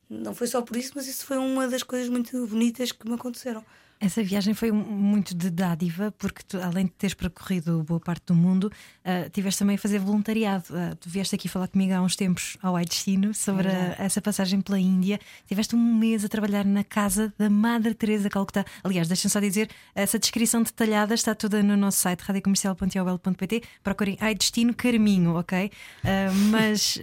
[0.08, 3.14] não foi só por isso, mas isso foi uma das coisas muito bonitas que me
[3.14, 3.64] aconteceram.
[4.02, 8.34] Essa viagem foi muito de dádiva, porque tu, além de teres percorrido boa parte do
[8.34, 10.64] mundo, uh, tiveste também a fazer voluntariado.
[10.70, 14.20] Uh, tu vieste aqui falar comigo há uns tempos ao Ai Destino sobre a, essa
[14.20, 15.20] passagem pela Índia.
[15.46, 18.64] Tiveste um mês a trabalhar na casa da Madre Teresa Calcutá.
[18.82, 23.62] Aliás, deixa-me só dizer, essa descrição detalhada está toda no nosso site radiocomercial.ol.pt.
[23.84, 25.70] Procurem Ai Destino Carminho, ok?
[26.02, 26.98] Uh, mas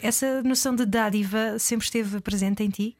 [0.00, 2.99] essa noção de dádiva sempre esteve presente em ti?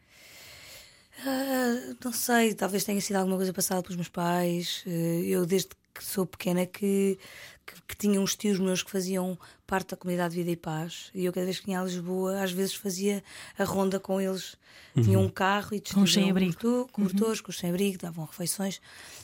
[1.21, 4.83] Uh, não sei, talvez tenha sido alguma coisa passada pelos meus pais.
[4.87, 7.19] Uh, eu, desde que sou pequena, que,
[7.67, 11.11] que, que, tinha uns tios meus que faziam parte da comunidade Vida e Paz.
[11.15, 13.23] E eu, cada vez que vinha a Lisboa, às vezes fazia
[13.59, 14.57] a ronda com eles.
[14.97, 15.03] Uhum.
[15.03, 16.89] Tinha um carro e com sem-abrigo.
[16.91, 17.47] Cobertores, uhum.
[17.47, 18.81] com sem-abrigo, davam refeições.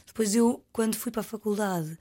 [0.06, 1.98] Depois, eu, quando fui para a faculdade,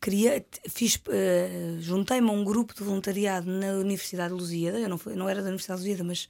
[0.00, 4.78] queria, fiz, uh, juntei-me a um grupo de voluntariado na Universidade de Lusíada.
[4.78, 6.28] Eu não, fui, não era da Universidade de Lusíada, mas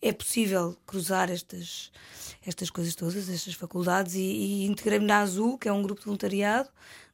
[0.00, 1.90] é possível cruzar estas,
[2.46, 6.06] estas coisas todas, estas faculdades, e, e integrei-me na Azul, que é um grupo de
[6.06, 6.68] voluntariado,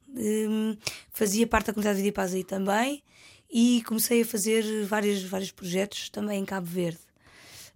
[0.07, 0.77] um,
[1.11, 3.03] fazia parte da comunidade de Vida e Paz aí também,
[3.49, 6.99] e comecei a fazer vários, vários projetos também em Cabo Verde,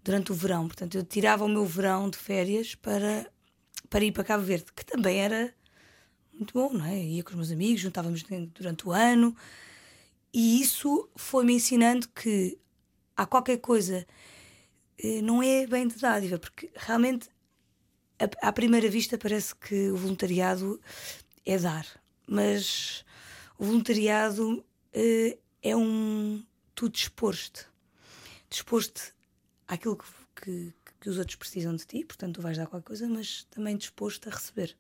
[0.04, 0.67] durante o verão.
[0.67, 3.30] Portanto, eu tirava o meu verão de férias para,
[3.89, 5.54] para ir para Cabo Verde, que também era
[6.34, 6.98] muito bom, não é?
[6.98, 9.36] Ia com os meus amigos, juntávamos durante o ano,
[10.34, 12.58] e isso foi-me ensinando que
[13.15, 14.06] há qualquer coisa
[15.23, 17.29] não é bem de dádiva, porque realmente
[18.41, 20.79] à primeira vista parece que o voluntariado
[21.45, 21.85] é dar,
[22.27, 23.05] mas
[23.57, 26.43] o voluntariado eh, é um
[26.75, 27.71] tu disposto,
[28.49, 29.13] disposto
[29.67, 30.05] àquilo que,
[30.41, 33.77] que, que, os outros precisam de ti, portanto tu vais dar qualquer coisa, mas também
[33.77, 34.75] disposto a receber,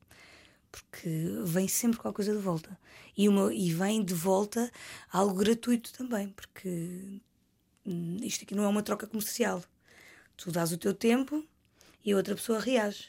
[0.71, 1.09] porque
[1.43, 2.77] vem sempre qualquer coisa de volta
[3.17, 4.71] e, uma, e vem de volta
[5.11, 7.21] algo gratuito também, porque
[7.85, 9.63] hum, isto aqui não é uma troca comercial.
[10.41, 11.43] Tu dás o teu tempo
[12.05, 13.05] e a outra pessoa reage.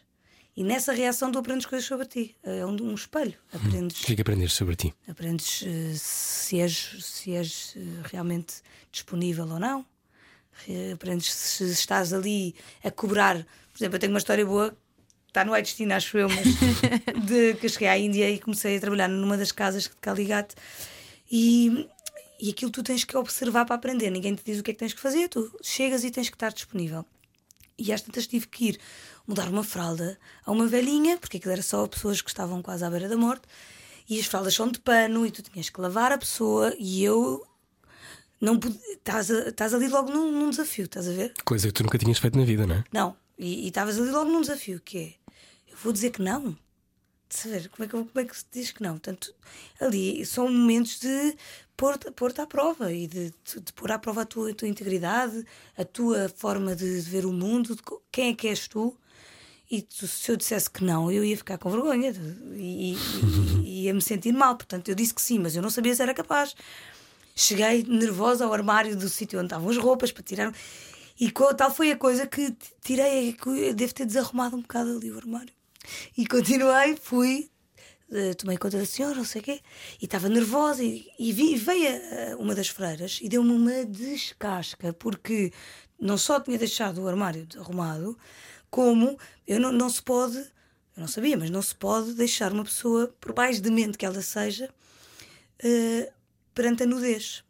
[0.56, 2.34] E nessa reação tu aprendes coisas sobre ti.
[2.42, 3.34] É um, um espelho.
[3.52, 4.92] Aprendes, O que é que aprendeste sobre ti?
[5.08, 8.54] aprendes eh, se és, se és eh, realmente
[8.90, 9.86] disponível ou não.
[10.66, 13.36] Re- Aprendes se estás ali a cobrar.
[13.72, 14.76] Por exemplo, eu tenho uma história boa,
[15.28, 16.44] está no Destino, acho eu, mas
[17.24, 20.52] de que cheguei à Índia e comecei a trabalhar numa das casas de Caligat
[21.30, 21.88] e,
[22.40, 24.10] e aquilo tu tens que observar para aprender.
[24.10, 26.34] Ninguém te diz o que é que tens que fazer, tu chegas e tens que
[26.36, 27.06] estar disponível.
[27.80, 28.80] E às tantas tive que ir
[29.26, 32.90] mudar uma fralda a uma velhinha, porque aquilo era só pessoas que estavam quase à
[32.90, 33.42] beira da morte,
[34.08, 37.46] e as fraldas são de pano, e tu tinhas que lavar a pessoa, e eu
[38.40, 38.78] não pude.
[38.90, 41.32] Estás, estás ali logo num, num desafio, estás a ver?
[41.44, 42.84] Coisa que tu nunca tinhas feito na vida, não é?
[42.92, 43.16] Não.
[43.38, 45.14] E estavas ali logo num desafio, que é
[45.70, 46.56] eu vou dizer que não.
[47.28, 48.92] De saber como é que, como é que se diz que não.
[48.92, 49.32] Portanto,
[49.80, 51.36] ali são momentos de
[51.80, 54.68] pôr-te pôr à prova e de, de, de pôr à prova a tua, a tua
[54.68, 55.42] integridade,
[55.78, 57.74] a tua forma de ver o mundo,
[58.12, 58.94] quem é que és tu.
[59.70, 62.12] E tu- se eu dissesse que não, eu ia ficar com vergonha
[62.54, 64.56] e, e- e ia me sentir mal.
[64.56, 66.54] Portanto, eu disse que sim, mas eu não sabia se era capaz.
[67.34, 70.54] Cheguei nervosa ao armário do sítio onde estavam as roupas para tirar.
[71.18, 75.16] E tal foi a coisa que tirei, que devo ter desarrumado um bocado ali o
[75.16, 75.52] armário.
[76.18, 77.48] E continuei, fui,
[78.36, 79.60] tomei conta da senhora, não sei o quê,
[80.00, 80.82] e estava nervosa.
[80.82, 85.52] E, e vi- veio eh, uma das freiras e deu-me uma descasca, porque
[85.98, 88.18] não só tinha deixado o armário desarrumado,
[88.70, 92.64] como eu não, não se pode, eu não sabia, mas não se pode deixar uma
[92.64, 94.68] pessoa, por mais demente que ela seja,
[95.62, 96.12] eh,
[96.54, 97.44] perante a nudez.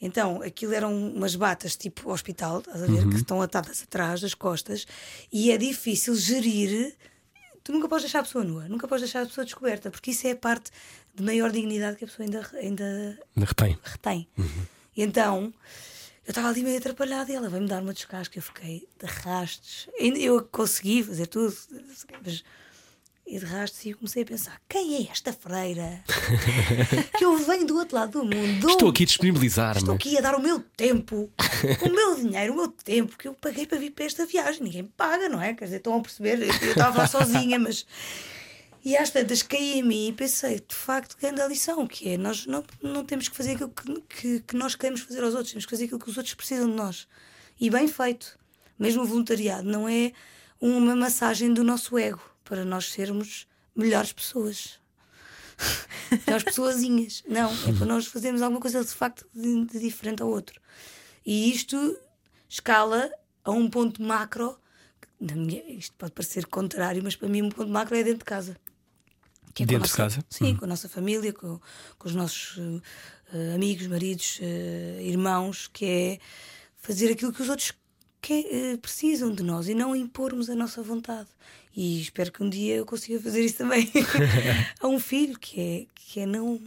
[0.00, 4.32] Então, aquilo eram umas batas tipo hospital, estás a ver, que estão atadas atrás das
[4.34, 4.86] costas,
[5.32, 6.94] e é difícil gerir.
[7.68, 10.26] Tu nunca podes deixar a pessoa nua, nunca podes deixar a pessoa descoberta, porque isso
[10.26, 10.70] é a parte
[11.14, 13.78] de maior dignidade que a pessoa ainda, ainda retém.
[13.82, 14.26] retém.
[14.96, 15.52] E então
[16.26, 18.38] eu estava ali meio atrapalhada e ela veio-me dar uma descasca.
[18.38, 19.86] Eu fiquei de rastos.
[19.98, 21.54] Eu consegui fazer tudo,
[22.24, 22.42] mas
[23.28, 26.02] e de rastos e comecei a pensar: quem é esta freira?
[27.16, 28.68] que eu venho do outro lado do mundo.
[28.68, 29.80] Estou aqui a disponibilizar-me.
[29.80, 31.30] Estou aqui a dar o meu tempo,
[31.82, 34.62] o meu dinheiro, o meu tempo que eu paguei para vir para esta viagem.
[34.62, 35.52] Ninguém me paga, não é?
[35.52, 36.42] Quer dizer, estão a perceber?
[36.42, 37.86] Eu eu estava lá sozinha, mas.
[38.84, 42.16] E às tantas caí em mim e pensei, de facto, grande a lição, que é
[42.16, 45.52] nós não, não temos que fazer aquilo que, que, que nós queremos fazer aos outros,
[45.52, 47.06] temos que fazer aquilo que os outros precisam de nós.
[47.60, 48.38] E bem feito.
[48.78, 50.12] Mesmo o voluntariado não é
[50.60, 54.80] uma massagem do nosso ego para nós sermos melhores pessoas.
[56.26, 57.22] melhores pessoazinhas.
[57.28, 60.60] Não, é para nós fazermos alguma coisa de facto de, de diferente ao outro.
[61.26, 61.98] E isto
[62.48, 63.10] escala
[63.44, 64.58] a um ponto macro.
[65.20, 68.56] minha, isto pode parecer contrário, mas para mim um ponto macro é dentro de casa.
[69.60, 70.24] É Dentro de nossa- casa?
[70.30, 71.60] Sim, com a nossa família, com,
[71.98, 72.58] com os nossos
[73.34, 76.18] eh, amigos, maridos, eh, irmãos, que é
[76.76, 77.72] fazer aquilo que os outros
[78.22, 81.28] que, eh, precisam de nós e não impormos a nossa vontade.
[81.80, 83.88] E espero que um dia eu consiga fazer isso também
[84.82, 86.60] a um filho, que é, que é não,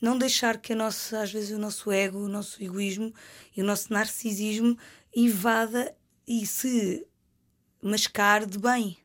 [0.00, 3.12] não deixar que a nossa, às vezes o nosso ego, o nosso egoísmo
[3.56, 4.78] e o nosso narcisismo
[5.16, 5.92] invada
[6.28, 7.04] e se
[7.82, 8.96] mascar de bem,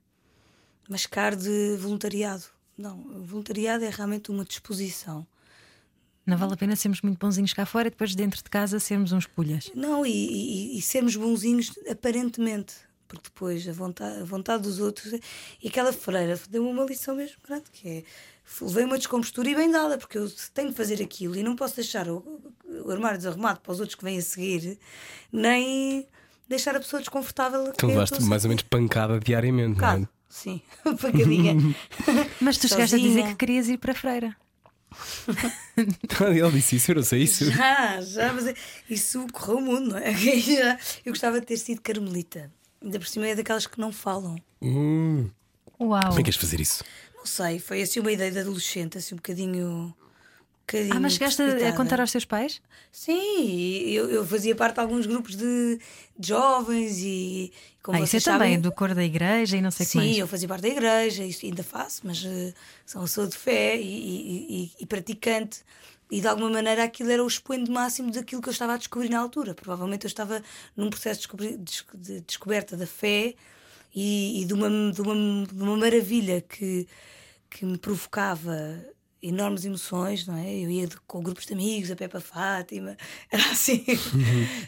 [0.88, 2.44] mascar de voluntariado.
[2.78, 5.26] Não, o voluntariado é realmente uma disposição.
[6.24, 9.12] Não vale a pena sermos muito bonzinhos cá fora e depois dentro de casa sermos
[9.12, 9.72] uns pulhas.
[9.74, 12.76] Não, e, e- e sermos bonzinhos aparentemente,
[13.12, 15.12] porque depois a vontade, a vontade dos outros.
[15.62, 18.04] E aquela freira deu-me uma lição mesmo grande, que é
[18.62, 21.76] levei uma descompostura e bem dada, porque eu tenho que fazer aquilo e não posso
[21.76, 22.42] deixar o,
[22.86, 24.78] o armário desarrumado para os outros que vêm a seguir,
[25.32, 26.08] nem
[26.48, 27.66] deixar a pessoa desconfortável.
[27.66, 30.08] a Então levaste mais ou menos pancada diariamente, não é?
[30.30, 31.56] Sim, pancadinha.
[32.40, 34.36] Mas tu chegaste a dizer que querias ir para a freira.
[36.30, 37.46] Ele disse isso, eu não sei isso.
[37.52, 38.56] Já, já, mas é-
[38.90, 40.12] isso correu o mundo, não é?
[41.06, 42.52] Eu gostava de ter sido carmelita.
[42.82, 44.36] Ainda por cima é daquelas que não falam.
[44.62, 45.30] Hum,
[45.80, 46.02] Uau!
[46.10, 46.84] como é que queres fazer isso?
[47.16, 49.94] Não sei, foi assim uma ideia de adolescente, assim um bocadinho.
[50.74, 52.62] um Ah, mas chegaste a, contar aos teus pais?
[52.92, 55.80] Sim, eu, eu fazia parte de alguns grupos de,
[56.18, 57.52] de jovens e.
[57.84, 59.98] Como ah, é vocês também, sabem, do cor da igreja e não sei o que
[59.98, 60.18] Sim, mais.
[60.18, 62.54] eu fazia parte da igreja, isso ainda faço, mas eh,
[62.86, 65.62] sou, sou de fé e, e- e- e praticante.
[66.12, 69.10] E de alguma maneira aquilo era o expoente máximo daquilo que eu estava a descobrir
[69.10, 69.56] na altura.
[69.56, 70.44] Provavelmente eu estava
[70.76, 73.34] num processo de, descoberta da fé
[73.96, 76.86] e, e de, uma, de, uma, de uma maravilha que,
[77.50, 78.54] que me provocava
[79.24, 80.54] enormes emoções, não é?
[80.54, 82.98] Eu ia de- com grupos de amigos a pé para Fátima,
[83.32, 83.86] era assim,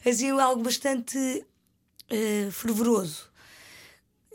[0.08, 1.18] assim algo bastante
[2.10, 3.33] eh, fervoroso.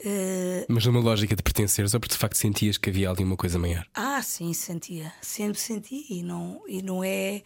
[0.05, 3.37] Eh, Mas numa lógica de pertenceres ou porque de facto sentias que havia ali uma
[3.37, 3.87] coisa maior?
[3.95, 5.13] Ah, sim, sentia.
[5.21, 6.07] Sempre senti.
[6.09, 7.43] E não, e não é.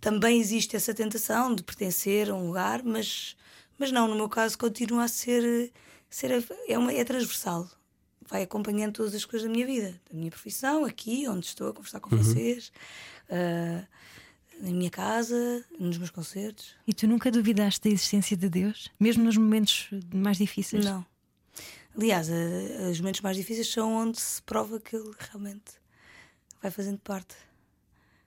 [0.00, 3.36] Também existe essa tentação de pertencer a um lugar, mas,
[3.78, 5.72] mas não, no meu caso continua a ser.
[6.08, 7.68] ser é, uma, é transversal.
[8.28, 11.72] vai acompanhando todas as coisas da minha vida, da minha profissão, aqui, onde estou a
[11.74, 12.70] conversar com vocês,
[13.30, 13.86] uh,
[14.60, 16.74] na minha casa, nos meus concertos.
[16.86, 18.90] E tu nunca duvidaste da existência de Deus?
[19.00, 20.84] Mesmo nos momentos mais difíceis?
[20.84, 21.04] Não.
[21.96, 25.72] Aliás, a- os momentos mais difíceis são onde se prova que ele realmente
[26.62, 27.34] vai fazendo parte.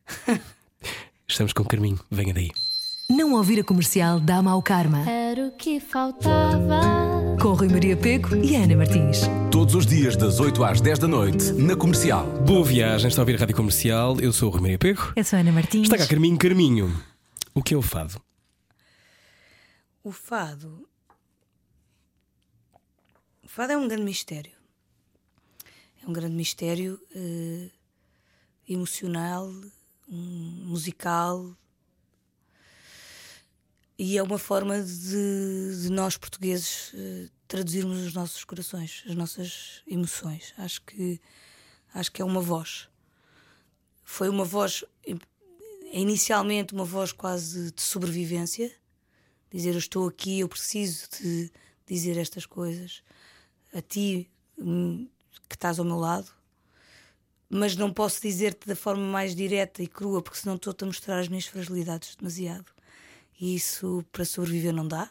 [1.27, 2.49] Estamos com Carminho, venha daí.
[3.09, 5.09] Não ouvir a comercial dá mau karma.
[5.09, 6.81] Era o que faltava.
[7.41, 9.21] Com Rui Maria Peco e Ana Martins.
[9.51, 12.25] Todos os dias, das 8 às 10 da noite, na comercial.
[12.41, 14.19] Boa viagem, está a ouvir a Rádio Comercial.
[14.19, 15.13] Eu sou o Rui Maria Pego.
[15.15, 15.83] Eu sou a Ana Martins.
[15.83, 16.93] Está cá Carminho, Carminho.
[17.53, 18.19] O que é o fado?
[20.03, 20.86] O fado.
[23.57, 24.51] Fado é um grande mistério.
[26.03, 27.71] É um grande mistério eh,
[28.69, 29.51] emocional,
[30.07, 31.57] um musical.
[33.97, 39.81] E é uma forma de, de nós portugueses eh, traduzirmos os nossos corações, as nossas
[39.87, 40.53] emoções.
[40.59, 41.19] Acho que,
[41.95, 42.87] acho que é uma voz.
[44.03, 45.15] Foi uma voz, eh,
[45.93, 48.71] inicialmente, uma voz quase de sobrevivência
[49.49, 51.51] dizer eu estou aqui, eu preciso de
[51.87, 53.01] dizer estas coisas
[53.73, 55.07] a ti hum,
[55.47, 56.31] que estás ao meu lado,
[57.49, 61.19] mas não posso dizer-te da forma mais direta e crua, porque senão estou-te a mostrar
[61.19, 62.65] as minhas fragilidades demasiado.
[63.39, 65.09] E isso para sobreviver não dá.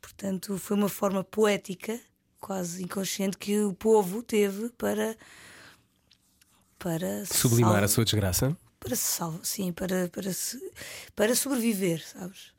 [0.00, 2.00] Portanto, foi uma forma poética,
[2.40, 5.16] quase inconsciente, que o povo teve para.
[6.78, 8.56] para Sublimar sal- a sua desgraça?
[8.80, 10.58] Para se salvar, sim, para, para, se,
[11.14, 12.52] para sobreviver, sabes?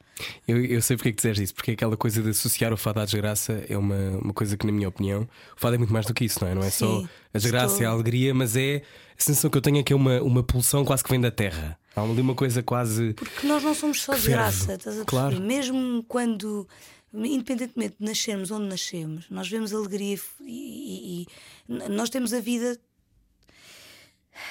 [0.48, 3.00] Eu, eu sei porque é que dizes isso, porque aquela coisa de associar o fado
[3.00, 6.06] à desgraça é uma, uma coisa que, na minha opinião, o fado é muito mais
[6.06, 6.56] do que isso, não é?
[6.56, 8.84] Não é só Sim, a desgraça estou- e a alegria, mas é
[9.18, 11.32] a sensação que eu tenho é que é uma, uma pulsão quase que vem da
[11.32, 11.78] terra.
[11.96, 13.14] Há ali uma coisa quase.
[13.14, 14.38] Porque nós não somos só Que de ferve.
[14.42, 15.06] graça, estás a perceber?
[15.06, 15.40] Claro.
[15.42, 16.68] Mesmo quando,
[17.14, 21.28] independentemente de nascermos onde nascemos, nós vemos alegria e, e-
[21.70, 22.78] e nós temos a vida.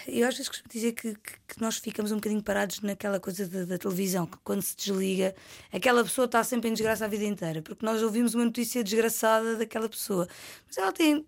[0.06, 3.46] Eu às vezes costumo dizer que, que- que nós ficamos um bocadinho parados naquela coisa
[3.48, 5.34] da, da televisão, que quando se desliga,
[5.72, 9.56] aquela pessoa está sempre em desgraça a vida inteira, porque nós ouvimos uma notícia desgraçada
[9.56, 10.28] daquela pessoa,
[10.66, 11.26] mas ela tem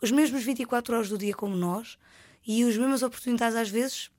[0.00, 1.98] os mesmos 24 horas do dia como nós
[2.46, 4.10] e as mesmas oportunidades às vezes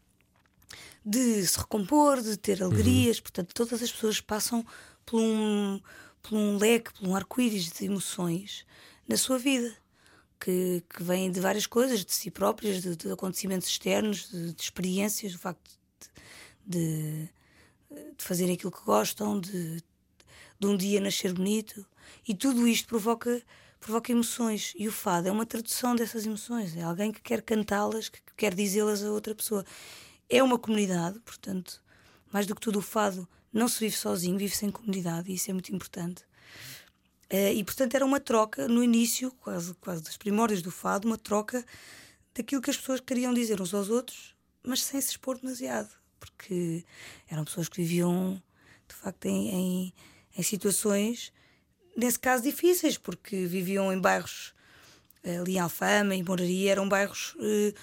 [1.06, 3.20] de se recompor, de ter alegrias.
[3.20, 4.66] Portanto, todas as pessoas passam
[5.06, 5.80] por um,
[6.22, 8.66] por um leque, por um arco-íris de emoções
[9.08, 9.74] na sua vida.
[10.40, 14.62] Que, que vêm de várias coisas, de si próprias, de, de acontecimentos externos, de, de
[14.62, 15.70] experiências, do facto
[16.66, 17.30] de,
[17.90, 19.84] de, fazerem aquilo que gostam, de,
[20.58, 21.86] de um dia nascer bonito.
[22.28, 23.42] E tudo isto provoca,
[23.80, 24.74] provoca emoções.
[24.78, 26.76] E o fado é uma tradução dessas emoções.
[26.78, 29.66] É alguém que quer cantá-las, que quer dizê-las a outra pessoa.
[30.30, 31.82] É uma comunidade, portanto,
[32.32, 35.50] mais do que tudo, o fado não se vive sozinho, vive-se em comunidade, e isso
[35.50, 36.24] é muito importante.
[37.30, 41.18] Eh, e portanto era uma troca no início, quase, quase dos primórdios do fado, uma
[41.18, 41.64] troca
[42.34, 46.84] daquilo que as pessoas queriam dizer uns aos outros, mas sem se expor demasiado, porque
[47.28, 48.42] eram pessoas que viviam
[48.88, 49.94] de facto em, em,
[50.38, 51.32] em situações,
[51.96, 54.54] nesse caso, difíceis, porque viviam em bairros
[55.24, 57.74] eh, ali em Alfama, em Moraria, eram bairros eh,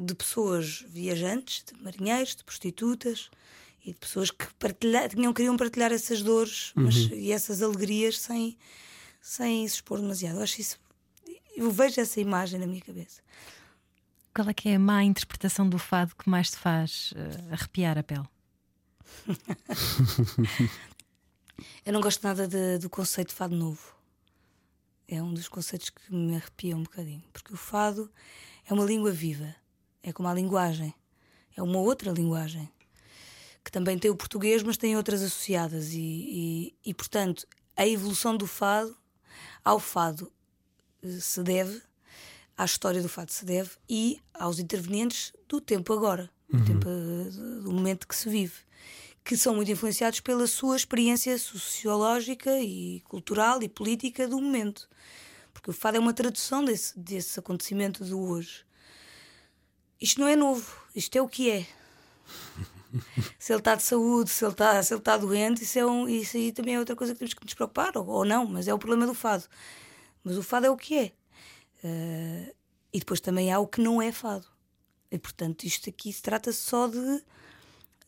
[0.00, 3.30] de pessoas viajantes, de marinheiros, de prostitutas
[3.84, 8.56] e de pessoas que partilha, tinham, queriam partilhar essas dores mas, e essas alegrias sem,
[9.20, 10.36] sem se expor demasiado.
[10.36, 10.78] Eu acho isso.
[11.56, 13.20] Eu vejo essa imagem na minha cabeça.
[14.34, 17.98] Qual é que é a má interpretação do fado que mais te faz eh, arrepiar
[17.98, 18.28] a pele?
[21.84, 23.94] Eu não gosto nada de- do conceito de fado novo.
[25.08, 27.22] É um dos conceitos que me arrepia um bocadinho.
[27.32, 28.10] Porque o fado
[28.68, 29.54] é uma língua viva.
[30.02, 30.94] É como a linguagem.
[31.56, 32.70] É uma outra linguagem.
[33.64, 35.92] Que também tem o português, mas tem outras associadas.
[35.92, 37.46] E, e, e, portanto,
[37.76, 38.96] a evolução do fado
[39.64, 40.32] ao fado
[41.02, 41.80] eh, se deve,
[42.56, 47.30] à história do fado se deve e aos intervenientes do tempo agora, do, tempo, eh,
[47.62, 48.54] do momento que se vive,
[49.24, 54.88] que são muito influenciados pela sua experiência sociológica e cultural e política do momento.
[55.52, 58.64] Porque o fado é uma tradução desse, desse acontecimento do hoje.
[60.00, 61.66] Isto não é novo, isto é o que é.
[63.38, 66.08] se ele está de saúde, se ele está, se ele está doente, isso, é um,
[66.08, 68.68] isso aí também é outra coisa que temos que nos preocupar, ou, ou não, mas
[68.68, 69.44] é o problema do fado.
[70.24, 71.12] Mas o fado é o que é.
[71.82, 72.54] Eh,
[72.92, 74.46] e depois também há o que não é fado.
[75.10, 77.24] E portanto, isto aqui se trata só de,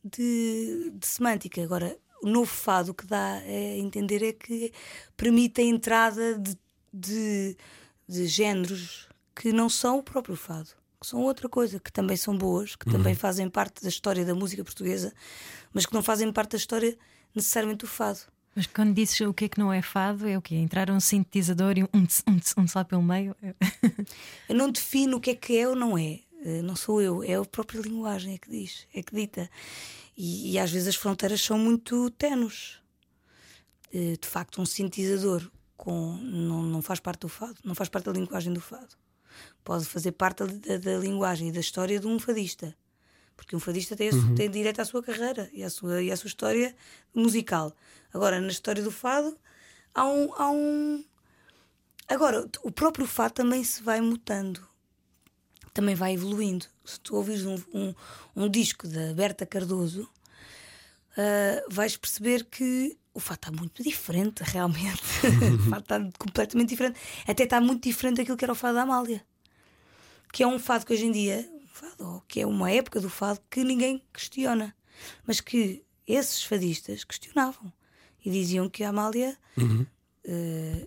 [0.04, 1.62] de, de semântica.
[1.62, 4.72] Agora, o novo fado que dá a entender é que
[5.16, 6.56] permite a entrada de,
[6.92, 7.56] de,
[8.08, 10.70] de géneros que não são o próprio fado,
[11.02, 14.34] que são outra coisa, que também são boas, que também fazem parte da história da
[14.34, 15.12] música portuguesa,
[15.72, 16.96] mas que não fazem parte da história
[17.34, 18.20] necessariamente do fado.
[18.54, 20.54] Mas quando dizes o que é que não é fado, é o quê?
[20.54, 23.34] Entrar um sintetizador e um um, tss, um, tss, um tss lá pelo meio?
[24.48, 26.20] Eu não defino o que é que é ou não é.
[26.44, 29.48] Eh, Não sou eu, é a própria linguagem é que diz, é que dita.
[30.16, 32.78] E, e às vezes as fronteiras são muito tenues.
[33.92, 38.04] Eh, De facto, um sintetizador com, não, não faz parte do fado, não faz parte
[38.06, 38.94] da linguagem do fado.
[39.64, 42.76] Pode fazer parte da, da linguagem e da história de um fadista.
[43.36, 46.10] Porque um fadista tem, a su- tem direito à sua carreira e à sua, e
[46.10, 46.74] à sua história
[47.14, 47.72] musical.
[48.12, 49.36] Agora, na história do fado,
[49.94, 51.04] há um, há um.
[52.08, 54.60] Agora, o próprio fado também se vai mutando
[55.74, 56.66] também vai evoluindo.
[56.84, 57.94] Se tu ouvires um, um,
[58.36, 60.06] um disco da Berta Cardoso,
[61.16, 65.00] ah, vais perceber que o fato está muito diferente, realmente.
[65.66, 67.00] o fato está completamente diferente.
[67.26, 69.24] Até está muito diferente daquilo que era o fado da Amália.
[70.32, 72.98] Que é um fado que hoje em dia, um fado, ou que é uma época
[73.00, 74.74] do fado que ninguém questiona.
[75.26, 77.72] Mas que esses fadistas questionavam.
[78.24, 79.36] E diziam que a Amália
[80.24, 80.86] eh,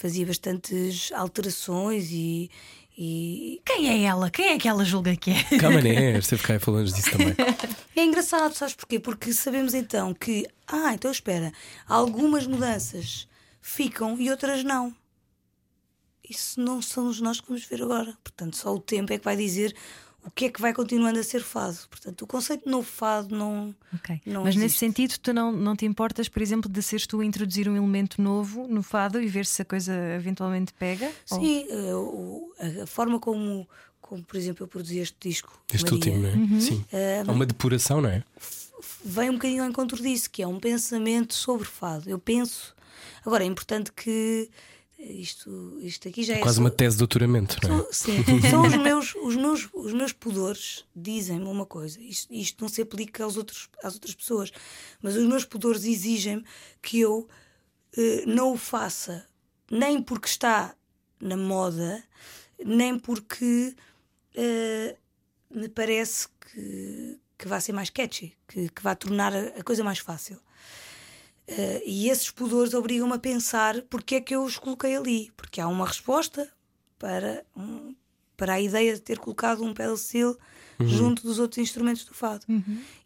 [0.00, 2.50] fazia bastantes alterações e,
[2.96, 4.30] e Quem é ela?
[4.30, 5.58] Quem é que ela julga que é?
[5.58, 7.34] Camané, esteve cá e falamos disso também.
[7.94, 8.98] É engraçado, sabes porquê?
[8.98, 11.52] Porque sabemos então que, ah, então espera,
[11.86, 13.28] algumas mudanças
[13.60, 14.94] ficam e outras não.
[16.30, 18.16] Isso não somos nós que vamos ver agora.
[18.22, 19.74] Portanto, só o tempo é que vai dizer
[20.24, 21.76] o que é que vai continuando a ser fado.
[21.90, 23.74] Portanto, o conceito de novo fado não.
[23.94, 24.20] Ok.
[24.26, 24.78] Não Mas nesse existe.
[24.78, 28.20] sentido, tu não, não te importas, por exemplo, de seres tu a introduzir um elemento
[28.22, 31.10] novo no fado e ver se a coisa eventualmente pega?
[31.30, 33.66] Ou- Sim, eh, o- a, a forma como,
[34.00, 35.58] como, por exemplo, eu produzi este disco.
[35.72, 36.60] Este Maria, último, não é?
[36.60, 36.84] Sim.
[37.26, 38.22] Há uma depuração, não é?
[39.04, 42.08] vem um bocadinho ao encontro disso, que é um pensamento sobre fado.
[42.10, 42.74] Eu penso.
[43.24, 44.50] Agora, é importante que
[45.02, 46.40] isto, isto aqui já é.
[46.40, 47.92] Quase só- uma tese de doutoramento, não é?
[47.92, 52.00] Sim, são os meus, os meus, os meus pudores dizem-me uma coisa.
[52.00, 54.52] Isto, isto não se aplica aos outros, às outras pessoas,
[55.02, 56.44] mas os meus pudores exigem-me
[56.82, 57.28] que eu
[57.96, 59.26] eh, não o faça
[59.70, 60.74] nem porque está
[61.20, 62.02] na moda,
[62.64, 63.74] nem porque
[64.34, 64.96] eh,
[65.50, 69.82] me parece que, que vai ser mais catchy, que, que vai tornar a, a coisa
[69.84, 70.38] mais fácil.
[71.52, 75.32] Eh, e esses pudores obrigam-me a pensar porque é que eu os coloquei ali.
[75.36, 76.48] Porque há uma resposta
[76.98, 77.94] para, um-
[78.36, 80.36] para a ideia de ter colocado um pedal steel
[80.80, 82.44] junto dos outros instrumentos do fado.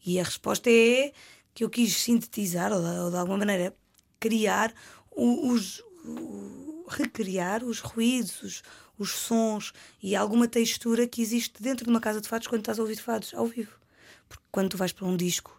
[0.05, 1.13] E a resposta é
[1.55, 3.75] que eu quis sintetizar, ou de, ou de alguma maneira
[4.21, 4.73] criar
[5.11, 5.81] o- os.
[6.05, 8.63] o- recriar os ruídos, os,
[8.99, 9.73] os sons
[10.03, 12.97] e alguma textura que existe dentro de uma casa de fados quando estás a ouvir
[12.97, 13.73] fados ao vivo.
[14.29, 15.59] Porque quando tu vais para um disco,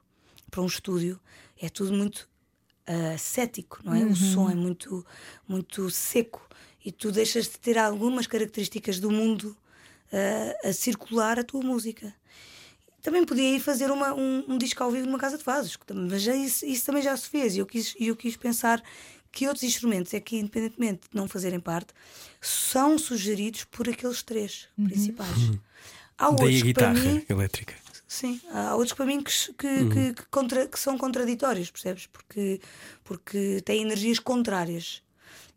[0.52, 1.20] para um estúdio,
[1.60, 2.30] é tudo muito
[2.88, 4.04] ah, cético, não é?
[4.06, 5.06] O som é muito,
[5.48, 6.48] muito seco
[6.84, 9.56] e tu deixas de ter algumas características do mundo
[10.14, 12.14] ah, a circular a tua música.
[13.02, 16.22] Também podia ir fazer uma- um, um disco ao vivo numa casa de vasos, mas
[16.24, 17.56] já isso, isso também já se fez.
[17.56, 18.82] E eu quis, e eu quis pensar
[19.32, 21.94] que outros instrumentos é que, independentemente de não fazerem parte,
[22.42, 25.38] são sugeridos por aqueles três principais.
[26.18, 27.76] Há Daí a outros que para guitarra mim elétrica.
[28.08, 29.90] Sim, há outros para mim que, que, Uhum.
[29.90, 32.06] que- que contra- que são contraditórios, percebes?
[32.08, 32.60] Porque,
[33.04, 35.02] porque têm energias contrárias.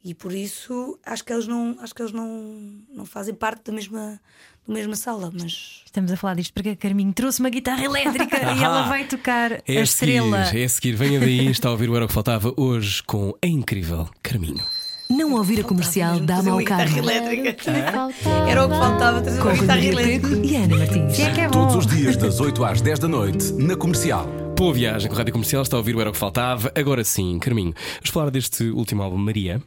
[0.05, 3.73] E por isso acho que eles não, acho que eles não, não fazem parte da
[3.73, 4.19] mesma,
[4.67, 8.37] da mesma sala, mas Estamos a falar disto porque a Carminho trouxe uma guitarra elétrica
[8.55, 10.39] e ela vai tocar É a a seguir, estrela.
[10.57, 10.95] é a seguir.
[10.95, 14.65] Venha daí, está a ouvir o Era o que Faltava hoje com a incrível Carminho.
[15.09, 16.99] Não ouvir a comercial mesmo dá fazer mau uma guitarra karma.
[17.13, 17.71] elétrica.
[17.71, 18.51] Era o que faltava.
[18.51, 20.47] Era o que faltava trazer Com uma guitarra Rui elétrica.
[20.47, 21.19] E Ana Martins.
[21.19, 21.67] É que é bom.
[21.69, 24.27] Todos os dias, das 8 às 10 da noite, na comercial.
[24.57, 26.71] Boa viagem com a Rádio Comercial, está a ouvir o Era o que Faltava.
[26.75, 29.63] Agora sim, Carminho, vamos falar deste último álbum, Maria.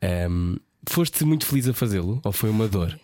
[0.00, 0.56] Ahm,
[0.88, 2.98] foste muito feliz a fazê-lo ou foi uma dor?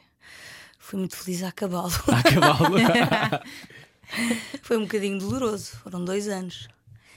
[0.78, 1.92] Fui muito feliz a acabá-lo.
[2.08, 2.76] A acabá-lo?
[4.62, 6.68] Foi um bocadinho doloroso, foram dois anos.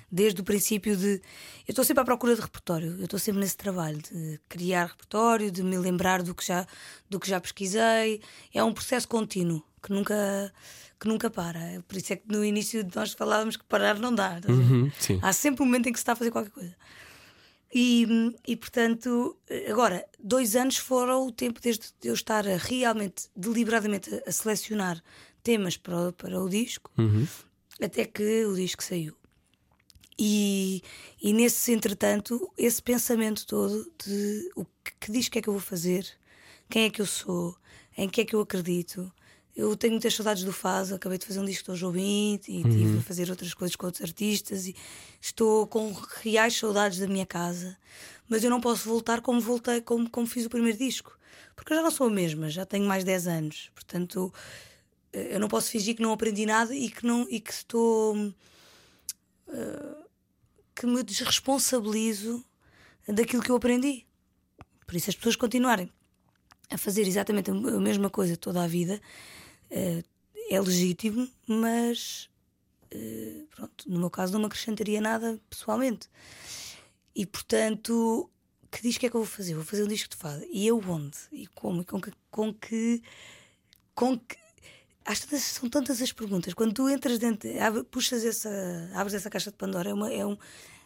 [0.09, 1.21] Desde o princípio de.
[1.67, 5.51] Eu estou sempre à procura de repertório, eu estou sempre nesse trabalho de criar repertório,
[5.51, 6.65] de me lembrar do que já,
[7.09, 8.21] do que já pesquisei.
[8.53, 10.53] É um processo contínuo que nunca,
[10.97, 11.83] que nunca para.
[11.85, 14.39] Por isso é que no início nós falávamos que parar não dá.
[14.47, 14.89] Uhum.
[15.21, 16.75] Há sempre um momento em que se está a fazer qualquer coisa.
[17.73, 18.07] E,
[18.47, 19.35] e portanto,
[19.69, 25.03] agora, dois anos foram o tempo desde eu estar realmente, deliberadamente, a, selecionar
[25.43, 26.89] temas para, o- para o disco,
[27.81, 29.13] até que o disco saiu.
[30.19, 30.81] E,
[31.21, 35.61] e nesse entretanto, esse pensamento todo de o que, que disco é que eu vou
[35.61, 36.07] fazer,
[36.69, 37.55] quem é que eu sou,
[37.95, 39.11] em que é que eu acredito.
[39.55, 42.63] Eu tenho muitas saudades do Faz, acabei de fazer um disco com o Jobim e
[42.63, 44.75] tive a fazer outras coisas com outros artistas e
[45.19, 45.91] estou com
[46.21, 47.75] reais saudades da minha casa,
[48.29, 51.17] mas eu não posso voltar como voltei, como, como fiz o primeiro disco,
[51.55, 54.31] porque eu já não sou a mesma, já tenho mais 10 anos, portanto
[55.11, 58.31] eh, eu não posso fingir que não aprendi nada e que não e que estou
[60.77, 62.45] que me desresponsabilizo
[63.07, 64.05] daquilo que eu aprendi.
[64.85, 65.91] Por isso, as pessoas continuarem
[66.69, 69.01] a fazer exatamente a mesma coisa toda a vida
[69.71, 70.03] eh,
[70.51, 72.29] é legítimo, mas
[72.91, 76.07] eh, pronto, no meu caso não me acrescentaria nada pessoalmente.
[77.15, 78.29] E portanto,
[78.69, 79.55] que disco é que eu vou fazer?
[79.55, 80.45] Vou fazer um disco de fada.
[80.51, 81.17] E eu onde?
[81.31, 81.81] E como?
[81.81, 82.11] E com que.
[82.29, 83.01] Com que,
[83.95, 84.37] com que
[85.15, 86.53] são tantas as perguntas.
[86.53, 87.49] Quando tu entras dentro,
[87.85, 88.49] puxas essa,
[88.93, 90.37] abres essa caixa de Pandora, é, uma, é, um,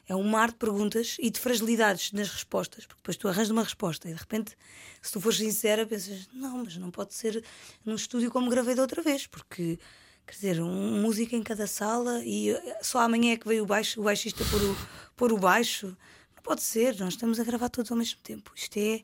[0.08, 3.64] é um mar de perguntas e de fragilidades nas respostas, porque depois tu arranjas uma
[3.64, 4.56] resposta e de repente,
[5.02, 7.44] se tu fores sincera, pensas: não, mas não pode ser
[7.84, 9.80] num estúdio como gravei da outra vez, porque
[10.26, 14.00] quer dizer, um, música em cada sala e só amanhã é que veio o baixo,
[14.00, 14.78] o baixista pôr o,
[15.16, 15.88] pôr o baixo.
[16.36, 18.52] Não pode ser, nós estamos a gravar todos ao mesmo tempo.
[18.56, 19.02] Isto é.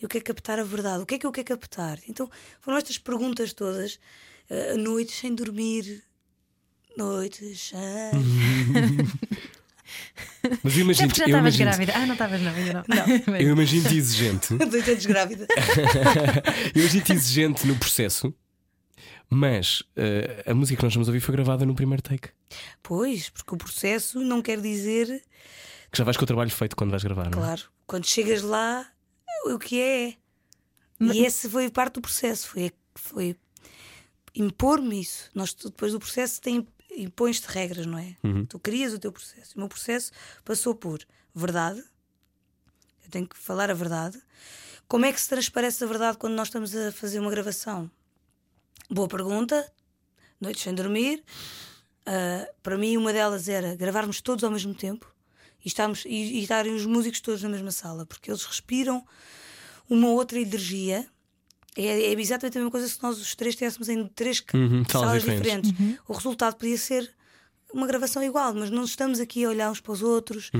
[0.00, 1.02] Eu quero captar a verdade.
[1.02, 1.98] O que é que eu quero captar?
[2.08, 2.30] Então
[2.60, 3.98] foram estas perguntas todas
[4.50, 6.02] uh, noites sem dormir,
[6.96, 7.78] noites sem.
[10.62, 11.92] Mas eu É imagino, porque já eu estavas imagino, grávida.
[11.96, 12.96] Ah, não estavas, não, ainda não.
[13.26, 13.36] não.
[13.36, 14.54] eu imagino-te exigente.
[14.66, 15.46] Dois anos grávida.
[16.74, 18.32] eu imagino-te exigente no processo,
[19.28, 22.28] mas eh, a música que nós vamos ouvir foi gravada no primeiro take.
[22.82, 25.22] Pois, porque o processo não quer dizer,
[25.90, 27.42] Que já vais com o trabalho feito quando vais gravar, não é?
[27.42, 28.86] claro, quando chegas lá,
[29.46, 30.14] o que é.
[31.00, 33.36] E esse foi parte do processo, foi, foi
[34.34, 35.30] impor-me isso.
[35.34, 36.40] Nós, depois do processo,
[36.96, 38.16] impões-te regras, não é?
[38.46, 39.54] Tu crias o teu processo.
[39.56, 40.12] O meu processo
[40.44, 41.04] passou por
[41.34, 41.82] verdade,
[43.04, 44.20] eu tenho que falar a verdade.
[44.88, 47.90] Como é que se transparece a verdade quando nós estamos a fazer uma gravação?
[48.88, 49.70] Boa pergunta.
[50.40, 51.22] Noites sem dormir.
[52.06, 55.12] Ah, para mim, uma delas era gravarmos todos ao mesmo tempo
[55.64, 59.06] e, estarmos, e, e estarem os músicos todos na mesma sala, porque eles respiram
[59.88, 61.08] uma outra energia.
[61.76, 65.22] É, é exatamente a mesma coisa se nós os três estivéssemos em três Uhum, salas
[65.22, 65.70] diferentes.
[65.70, 66.00] diferentes.
[66.08, 67.10] O resultado podia ser
[67.72, 70.50] uma gravação igual, mas não estamos aqui a olhar uns para os outros.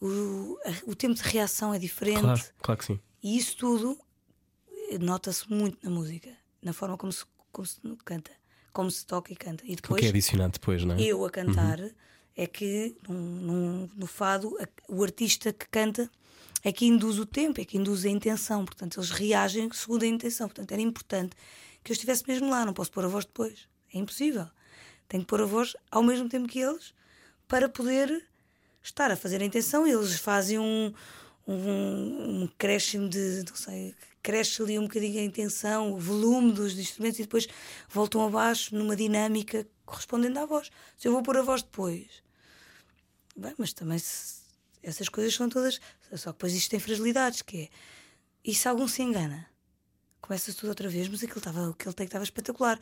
[0.00, 2.20] O, a- o tempo de reação é diferente.
[2.20, 3.00] Claro, claro que sim.
[3.22, 3.98] E isso tudo
[4.90, 6.30] eh, nota-se muito na música,
[6.62, 8.30] na forma como se, como se canta,
[8.72, 9.64] como se toca e canta.
[9.66, 11.00] E O depois que é adicionado depois, não é?
[11.02, 11.80] eu a cantar
[12.36, 16.08] é que num- num- no fado a- o artista que canta
[16.64, 18.64] é que induz o tempo, é que induz a intenção.
[18.64, 20.48] Portanto, eles reagem segundo a intenção.
[20.48, 21.36] Portanto, era importante
[21.82, 22.64] que eu estivesse mesmo lá.
[22.64, 23.68] Não posso pôr a voz depois.
[23.92, 24.48] É impossível.
[25.08, 26.92] Tenho que pôr a voz ao mesmo tempo que eles
[27.46, 28.26] para poder
[28.82, 29.86] estar a fazer a intenção.
[29.86, 30.92] Eles fazem um,
[31.46, 36.78] um, um crescimo de, não sei, cresce ali um bocadinho a intenção, o volume dos
[36.78, 37.46] instrumentos e depois
[37.88, 40.70] voltam abaixo numa dinâmica correspondendo à voz.
[40.96, 42.22] Se eu vou pôr a voz depois,
[43.34, 44.37] bem, mas também se-
[44.88, 45.80] essas coisas são todas.
[46.14, 47.68] Só que depois isto tem fragilidades, que é.
[48.44, 49.46] E se algum se engana?
[50.20, 52.78] Começa tudo outra vez, mas aquilo estava, aquele take estava espetacular.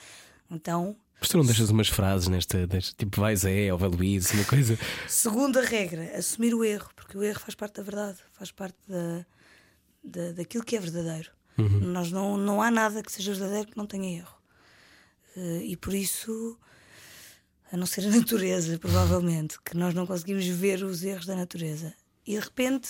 [0.51, 4.45] Então, Mas tu não deixas umas frases nesta, tipo vai Zé ou vai Luís, uma
[4.45, 4.79] coisa.
[5.09, 9.27] Segunda regra, assumir o erro, porque o erro faz parte da verdade, faz parte da,
[10.03, 11.31] da, daquilo que é verdadeiro.
[11.59, 14.37] Nós não, não há nada que seja verdadeiro que não tenha erro.
[15.37, 16.59] Eh, e por isso,
[17.73, 21.93] a não ser a natureza, provavelmente, que nós não conseguimos ver os erros da natureza.
[22.27, 22.89] E de repente,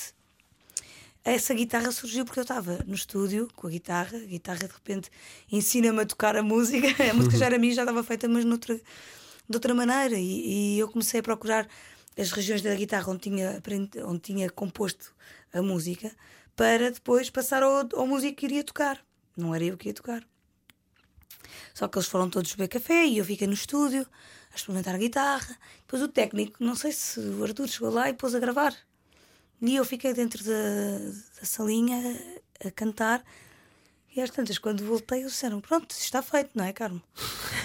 [1.25, 5.11] essa guitarra surgiu porque eu estava no estúdio com a guitarra, a guitarra de repente
[5.51, 8.77] ensina-me a tocar a música, a música já era minha, já estava feita, mas noutra,
[8.77, 10.19] de outra maneira.
[10.19, 11.67] E, e eu comecei a procurar
[12.17, 13.63] as regiões da guitarra onde tinha,
[14.05, 15.15] onde tinha composto
[15.53, 16.11] a música
[16.55, 19.05] para depois passar ao, ao músico que iria tocar.
[19.37, 20.27] Não era eu que ia tocar.
[21.75, 24.07] Só que eles foram todos beber café e eu fiquei no estúdio
[24.57, 25.57] a experimentar a guitarra.
[25.81, 28.75] Depois o técnico, não sei se o Arthur chegou lá e pôs a gravar.
[29.63, 30.53] E eu fiquei dentro da,
[31.41, 31.99] da salinha
[32.65, 33.23] a, cantar.
[34.15, 37.03] E às tantas, quando voltei, eles disseram: Pronto, está feito, não é, Carmo?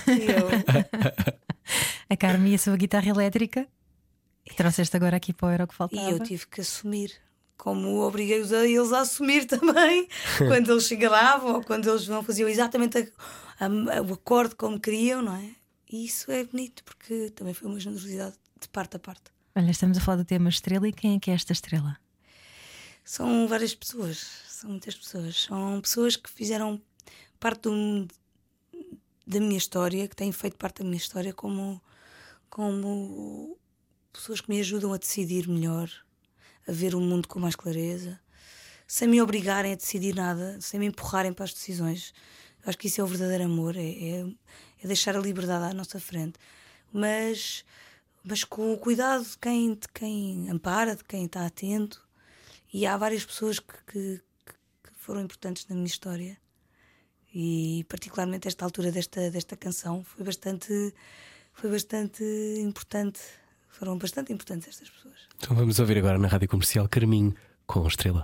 [0.07, 0.47] E eu,
[2.09, 3.67] A Carmen e a sua guitarra elétrica.
[4.45, 6.09] Que trouxeste agora aqui para o Era o que e faltava.
[6.09, 7.13] eu tive que assumir.
[7.57, 10.07] Como obriguei-os a eles a assumir também,
[10.39, 15.21] quando eles chegavam ou quando eles não faziam exatamente a- a- o acorde como queriam,
[15.21, 15.51] não é?
[15.91, 19.23] E isso é bonito, porque também foi uma generosidade de parte a parte.
[19.55, 21.97] Olha, estamos a falar do tema estrela e quem é que é esta estrela?
[23.03, 24.17] São várias pessoas,
[24.47, 25.43] são muitas pessoas.
[25.43, 26.81] São pessoas que fizeram
[27.39, 28.07] parte do-
[29.27, 31.81] da minha história, que têm feito parte da minha história como,
[32.49, 33.57] como
[34.13, 35.89] pessoas que me ajudam a decidir melhor,
[36.67, 38.19] a ver o mundo com mais clareza,
[38.87, 42.13] sem me obrigarem a decidir nada, sem me empurrarem para as decisões.
[42.63, 44.25] Eu acho que isso é o verdadeiro amor, é, é,
[44.84, 46.39] é deixar a liberdade à nossa frente.
[46.91, 47.63] Mas,
[48.23, 52.01] mas com o cuidado de quem, de quem ampara, de quem está atento.
[52.73, 56.38] E há várias pessoas que, que, que foram importantes na minha história.
[57.34, 60.93] E particularmente esta altura desta, desta canção foi bastante,
[61.53, 62.23] foi bastante
[62.59, 63.19] importante.
[63.69, 65.15] foram bastante importantes estas pessoas.
[65.38, 67.34] Então vamos ouvir agora na rádio comercial Carminho
[67.65, 68.23] com Estrela.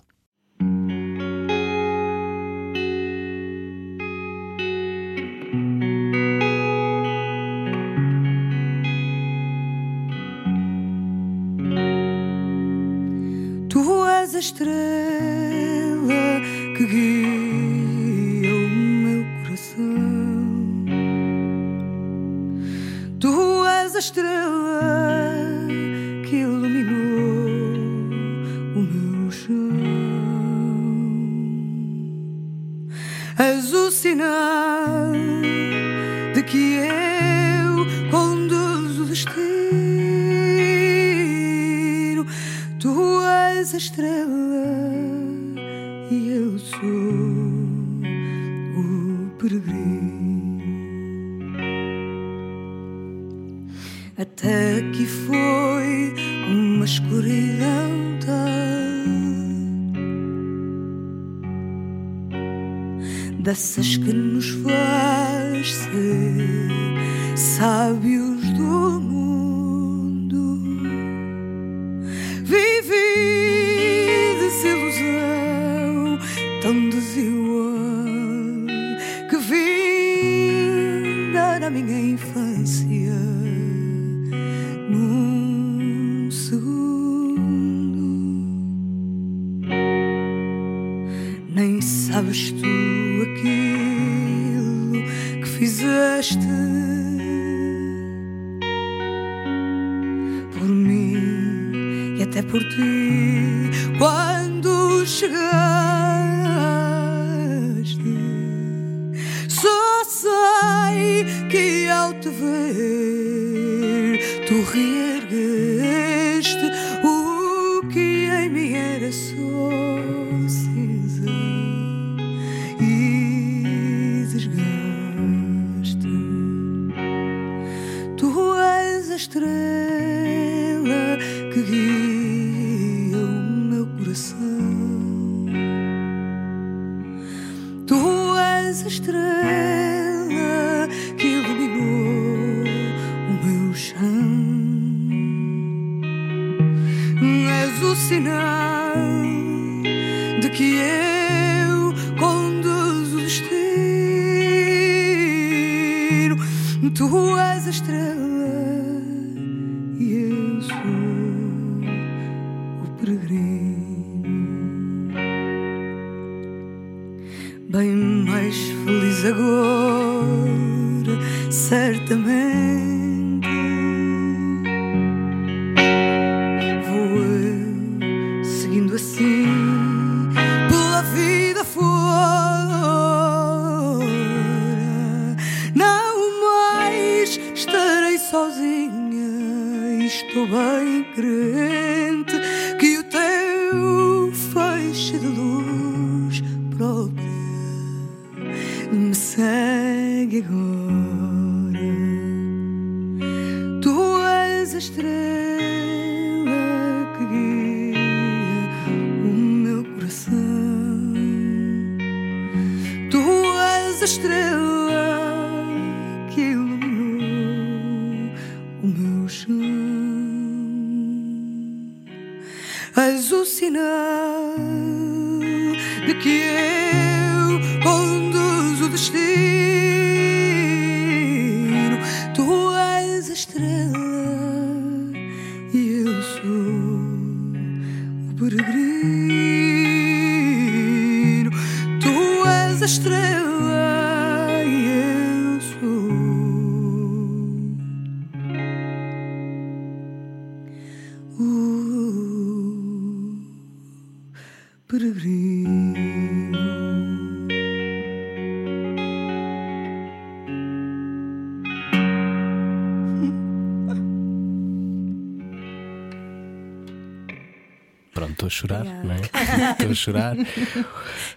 [268.47, 269.03] Estou a chorar, Obrigada.
[269.07, 269.21] não é?
[269.71, 270.37] Estou a chorar.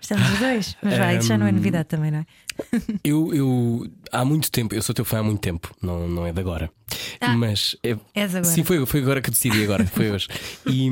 [0.01, 2.27] Estamos os dois, mas vai, isso já não é novidade também, não é?
[3.03, 6.33] Eu, eu há muito tempo, eu sou teu fã há muito tempo, não, não é
[6.33, 6.71] de agora.
[7.19, 8.53] Ah, Mas é, és agora.
[8.55, 10.29] Sim, foi, foi agora que eu decidi agora, foi hoje.
[10.67, 10.91] E,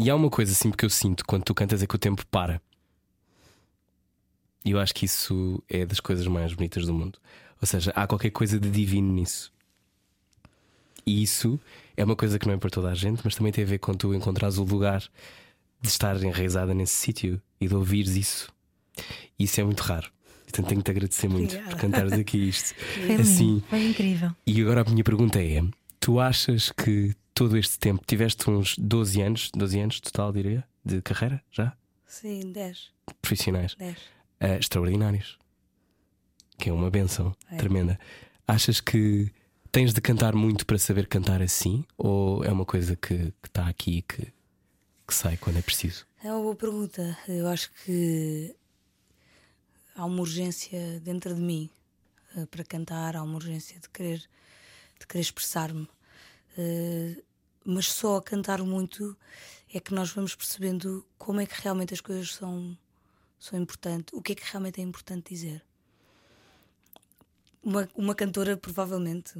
[0.00, 2.26] e há uma coisa assim que eu sinto quando tu cantas é que o tempo
[2.26, 2.60] para.
[4.64, 7.20] E eu acho que isso é das coisas mais bonitas do mundo.
[7.60, 9.52] Ou seja, há qualquer coisa de divino nisso.
[11.06, 11.60] E isso
[11.96, 13.78] é uma coisa que não é para toda a gente, mas também tem a ver
[13.78, 15.04] com tu encontrares o lugar
[15.80, 18.52] de estar enraizada nesse sítio e de ouvires isso.
[19.38, 20.10] Isso é muito raro.
[20.44, 21.70] Portanto, tenho que te agradecer muito Obrigada.
[21.70, 22.74] por cantares aqui isto.
[23.06, 23.46] Foi assim.
[23.54, 24.30] lindo, foi incrível.
[24.46, 25.62] E agora a minha pergunta é:
[26.00, 31.02] tu achas que todo este tempo tiveste uns 12 anos, 12 anos total, diria, de
[31.02, 31.76] carreira já?
[32.06, 32.90] Sim, 10.
[33.20, 33.74] Profissionais?
[33.78, 33.96] 10.
[34.40, 35.36] eh, extraordinários.
[36.58, 37.56] Que é uma benção É.
[37.56, 37.98] tremenda.
[38.48, 39.30] Achas que
[39.70, 41.84] tens de cantar muito para saber cantar assim?
[41.98, 44.28] Ou é uma coisa que está aqui que,
[45.06, 46.06] que sai quando é preciso?
[46.22, 47.16] É uma boa pergunta.
[47.28, 48.54] Eu acho que
[49.94, 51.70] há uma urgência dentro de mim
[52.36, 54.18] eh, para cantar, há uma urgência de querer,
[54.98, 55.88] de querer expressar-me.
[56.58, 57.22] Eh,
[57.64, 59.16] mas só a cantar muito
[59.72, 62.76] é que nós vamos percebendo como é que realmente as coisas são,
[63.38, 65.62] são importantes, o que é que realmente é importante dizer.
[67.62, 69.34] Uma, uma cantora, provavelmente,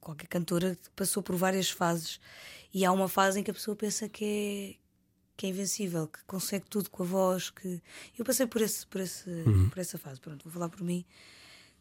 [0.00, 2.20] qualquer cantora, passou por várias fases
[2.72, 4.83] e há uma fase em que a pessoa pensa que é,
[5.36, 7.50] que é invencível, que consegue tudo com a voz.
[7.50, 7.80] que
[8.18, 9.28] Eu passei por, esse, por, esse,
[9.70, 11.04] por essa fase, pronto, vou falar por mim.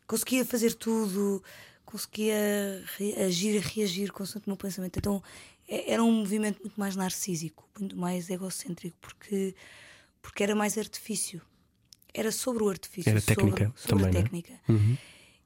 [0.07, 1.43] Conseguia fazer tudo,
[1.85, 2.83] conseguia
[3.25, 4.97] agir e reagir constante o meu pensamento.
[4.97, 5.21] Então
[5.67, 9.55] é- era um movimento muito mais narcísico, muito mais egocêntrico, porque,
[10.21, 11.41] porque era mais artifício.
[12.13, 14.23] Era sobre o artifício, Era sobre, técnica sobre também, a é?
[14.23, 14.59] técnica.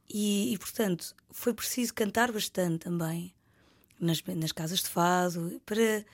[0.09, 3.33] E, e, portanto, foi preciso cantar bastante também
[3.99, 6.05] nas, nas casas de fado para.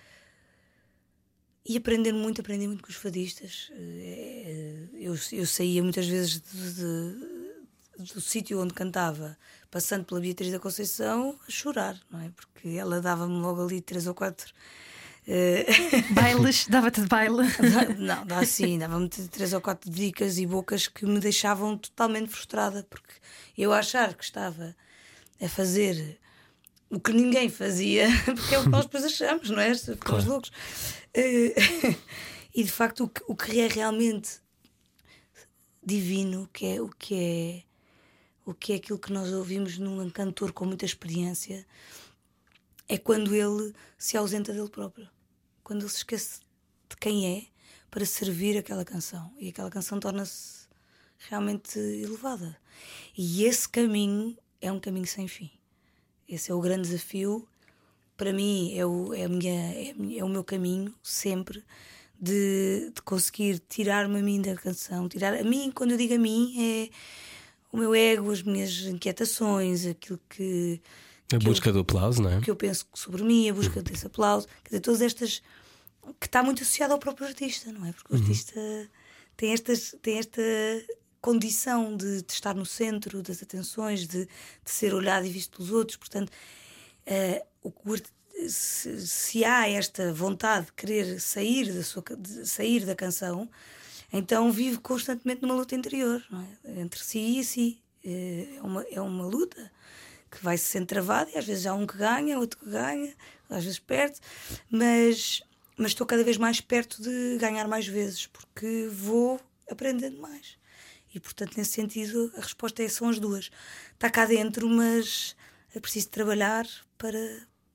[1.65, 3.69] E aprender muito, aprender muito com os fadistas.
[3.73, 9.37] Eh, Eu, eu saía muitas vezes de- de- do sítio onde cantava,
[9.69, 12.29] passando pela Beatriz da Conceição, a chorar, não é?
[12.35, 14.53] Porque ela dava-me logo ali três ou quatro.
[15.27, 15.65] eh,
[16.11, 17.43] Bailes, dava-te de baile.
[17.97, 22.85] não, dá assim, dava-me três ou quatro dicas e bocas que me deixavam totalmente frustrada,
[22.89, 23.13] porque
[23.57, 24.75] eu achar que estava
[25.41, 26.17] a fazer
[26.93, 29.73] o que ninguém fazia, porque é o que nós depois achamos, não é?
[29.73, 30.29] Ficamos Claro.
[30.29, 30.51] loucos.
[31.13, 31.53] Eh,
[32.53, 34.39] e de facto, o que, o que é realmente
[35.83, 37.63] divino, que é o que é
[38.45, 41.65] o que é aquilo que nós ouvimos num cantor com muita experiência,
[42.89, 45.09] é quando ele se ausenta dele próprio.
[45.63, 46.41] Quando ele se esquece
[46.89, 47.45] de quem é
[47.89, 49.33] para servir aquela canção.
[49.39, 50.67] E aquela canção torna-se
[51.29, 52.57] realmente elevada.
[53.17, 55.49] E esse caminho é um caminho sem fim.
[56.27, 57.47] Esse é o grande desafio.
[58.15, 61.63] Para mim, é o, é minha, é, é o meu caminho, sempre,
[62.19, 65.09] de, de conseguir tirar-me a mim da canção.
[65.09, 66.89] Tirar a mim, quando eu digo a mim, é
[67.71, 70.79] o meu ego, as minhas inquietações, aquilo que,
[71.25, 72.37] A que eu- busca do aplauso, não é?
[72.37, 75.41] o que eu penso sobre mim, a busca desse aplauso, quer dizer, todas estas
[76.19, 77.93] que está muito associado ao próprio artista, não é?
[77.93, 78.59] Porque o artista
[79.35, 80.41] tem, estas, tem esta
[81.23, 85.71] condição de, de estar no centro das atenções, de, de ser olhado e visto pelos
[85.71, 86.29] outros, portanto,
[87.05, 87.71] eh, o,
[88.49, 92.03] se, se há esta vontade de querer sair da, sua,
[92.43, 93.49] sair da canção,
[94.11, 96.21] então vive constantemente numa luta interior,
[96.65, 96.81] é?
[96.81, 97.81] entre si e si.
[98.03, 99.71] Eh, É uma, é uma luta
[100.29, 103.13] que vai se sendo travada e às vezes há um que ganha, outro que ganha,
[103.49, 104.19] às vezes perde,
[104.69, 105.41] mas,
[105.77, 109.39] mas estou cada vez mais perto de ganhar mais vezes porque vou
[109.71, 110.61] aprendendo mais.
[111.13, 113.51] E portanto, nesse sentido, a resposta é, são as duas.
[113.93, 115.35] Está cá dentro, mas
[115.75, 116.65] é preciso trabalhar
[116.97, 117.19] para,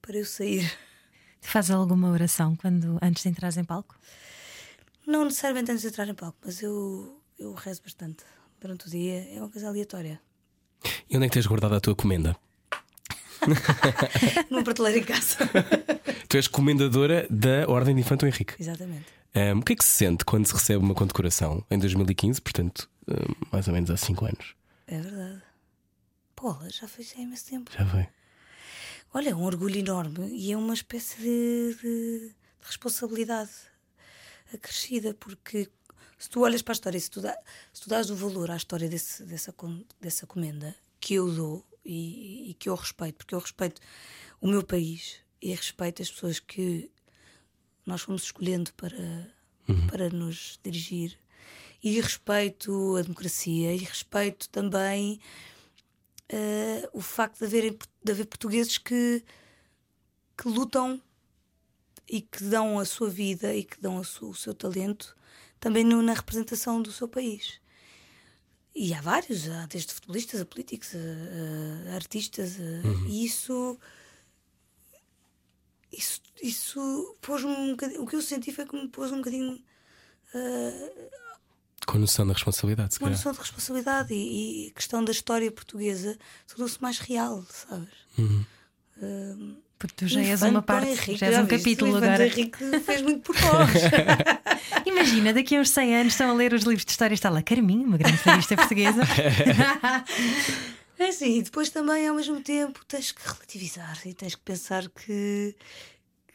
[0.03, 0.71] para eu sair.
[1.41, 3.97] Faz alguma oração quando, antes de entrar em palco?
[5.07, 8.25] Não necessariamente antes de entrar em palco, mas eu, eu rezo bastante
[8.61, 9.29] durante o dia.
[9.33, 10.21] É uma coisa aleatória.
[11.09, 12.37] E onde é que tens guardado a tua comenda?
[14.51, 15.39] Numa prateleira em casa.
[16.29, 18.55] Tu és comendadora da Ordem de Infanto Henrique.
[18.61, 19.18] Exatamente.
[19.35, 22.91] Um, o que é que se sente quando se recebe uma condecoração em 2015, portanto,
[23.07, 24.55] um, mais ou menos há 5 anos?
[24.87, 25.43] É verdade.
[26.35, 27.71] Paula, já foi há imenso tempo.
[27.77, 28.09] Já foi.
[29.13, 33.51] Olha, é um orgulho enorme e é uma espécie de, de- de responsabilidade
[34.53, 35.69] acrescida, porque
[36.19, 37.37] se tu olhas para a história, se tu, dá,
[37.73, 39.55] se tu dás o valor à história desse, dessa,
[40.01, 43.81] dessa comenda que eu dou e, e que eu respeito, porque eu respeito
[44.41, 46.91] o meu país e respeito as pessoas que
[47.89, 49.35] nós fomos escolhendo para,
[49.91, 51.19] para nos dirigir,
[51.83, 55.21] e respeito a democracia e respeito também
[56.29, 59.25] eh, o facto de haver, de haver portugueses que,
[60.37, 61.01] que lutam
[62.09, 65.17] e que dão a sua vida e que dão o seu talento
[65.61, 67.61] também no- na representação do seu país.
[68.75, 73.79] E há vários, há desde futebolistas a políticos, a, a artistas, a- e isso.
[75.93, 78.03] Isso, isso pôs-me um bocadinho.
[78.03, 79.59] O que eu senti foi que me pôs um bocadinho
[81.87, 83.13] Com noção da responsabilidade, se calhar.
[83.17, 87.89] noção de responsabilidade e, e a questão da história portuguesa tornou-se mais real, sabes?
[88.19, 88.45] Hum,
[89.79, 91.59] Porque tu já O és uma parte, Henrique, já és um viste?
[91.59, 92.27] capítulo o agora.
[92.27, 93.71] Henrique fez muito por nós.
[94.85, 97.31] Imagina, daqui a uns 100 anos estão a ler os livros de história e está
[97.31, 99.01] lá Carminho, uma grande fadista portuguesa.
[100.99, 104.89] É assim, e depois também ao mesmo tempo tens que relativizar e tens que pensar
[104.89, 105.55] que,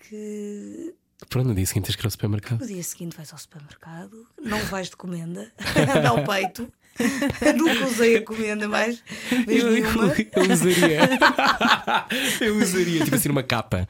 [0.08, 0.96] que
[1.30, 2.60] Pronto, no dia seguinte tens que ir ao supermercado.
[2.62, 5.52] no dia seguinte vais ao supermercado, não vais de comenda,
[6.02, 6.72] dá o peito.
[7.58, 9.04] Nunca usei a comenda mais,
[9.48, 10.14] Eu, eu, nenhuma.
[10.36, 11.00] eu usaria.
[12.42, 13.88] eu usaria, tipo assim, uma capa.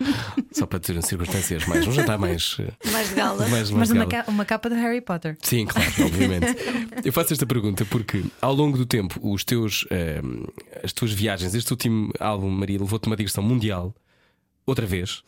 [0.52, 1.86] Só para ter circunstâncias mais.
[1.86, 2.58] Um jantar mais.
[2.92, 3.48] Mais de gala.
[3.50, 4.26] mais, mais Mas uma, gala.
[4.28, 5.38] uma capa do Harry Potter.
[5.42, 6.56] Sim, claro, obviamente.
[7.04, 10.44] Eu faço esta pergunta porque ao longo do tempo, os teus, ehm,
[10.84, 13.94] as tuas viagens, este último álbum, Maria, levou-te uma digressão mundial,
[14.66, 15.24] outra vez.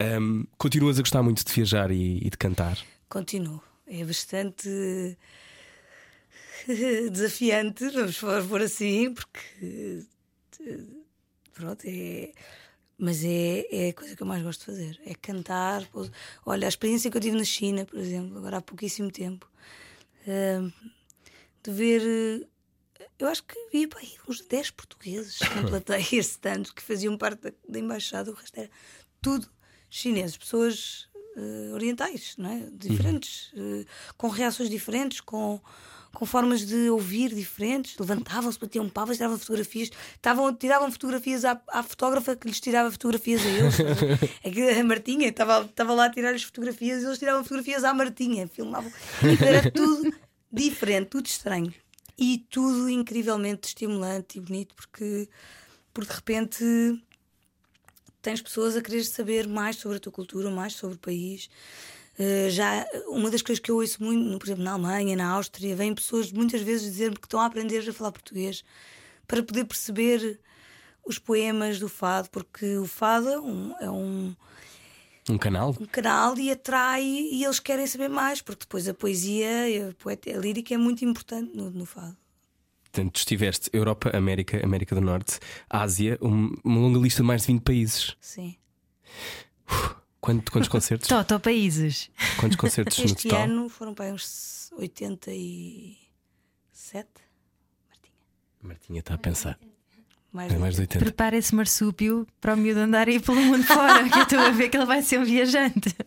[0.00, 2.76] Ehm, continuas a gostar muito de viajar e, e de cantar.
[3.08, 3.62] Continuo.
[3.86, 5.16] É bastante
[7.10, 10.04] desafiante, vamos pôr assim, porque
[10.60, 10.78] eh,
[11.52, 12.32] pronto, é.
[12.96, 15.00] Mas é, é a coisa que eu mais gosto de fazer.
[15.04, 15.84] É cantar.
[15.88, 16.08] pô-
[16.46, 19.50] Olha, a experiência que eu tive na China, por exemplo, agora há pouquíssimo tempo,
[20.28, 20.70] hum,
[21.62, 22.02] de ver.
[23.00, 23.98] eh, Eu acho que havia pá,
[24.28, 28.58] uns 10 portugueses na plateia esse tanto que faziam parte da, da embaixada, o resto
[28.60, 28.70] era
[29.20, 29.48] tudo
[29.90, 32.68] chineses, pessoas eh, orientais, não é?
[32.72, 33.84] Diferentes, eh,
[34.16, 35.60] com reações diferentes, com,
[36.14, 41.82] com formas de ouvir diferentes, levantavam-se, batiam palmas, tiravam fotografias, estavam, tiravam fotografias à, à
[41.82, 43.76] fotógrafa que lhes tirava fotografias a eles.
[44.54, 48.48] que a Martinha estava, estava lá a tirar-lhes fotografias e eles tiravam fotografias à Martinha,
[48.48, 48.90] filmavam.
[49.22, 50.14] E era tudo
[50.50, 51.74] diferente, tudo estranho.
[52.16, 55.28] E tudo incrivelmente estimulante e bonito, porque,
[55.92, 56.64] porque de repente
[58.22, 61.50] tens pessoas a querer saber mais sobre a tua cultura, mais sobre o país.
[62.18, 65.74] Uh, já uma das coisas que eu ouço muito, por exemplo, na Alemanha, na Áustria,
[65.74, 68.62] vêm pessoas muitas vezes dizer-me que estão a aprender a falar português
[69.26, 70.38] para poder perceber
[71.04, 74.34] os poemas do fado, porque o fado é um, é um,
[75.28, 75.76] Um canal?
[75.80, 80.30] um canal e atrai e eles querem saber mais, porque depois a poesia a, poeta,
[80.30, 82.16] a lírica é muito importante no, no fado.
[82.84, 87.48] Portanto, estiveste Europa, América, América do Norte, Ásia, um- uma longa lista de mais de
[87.48, 88.16] 20 países.
[88.20, 88.56] Sim.
[90.24, 91.06] Quanto- quantos concertos?
[91.08, 92.10] Toto Países.
[92.38, 93.42] Quantos concertos no Este total?
[93.44, 97.08] ano foram para uns 87,
[98.62, 99.58] Martinha está a pensar.
[100.32, 101.04] mais, É mais de 80.
[101.04, 104.48] Prepara esse marsúpio para o miúdo andar aí pelo mundo fora, que eu estou a
[104.50, 105.94] ver que ele vai ser um viajante.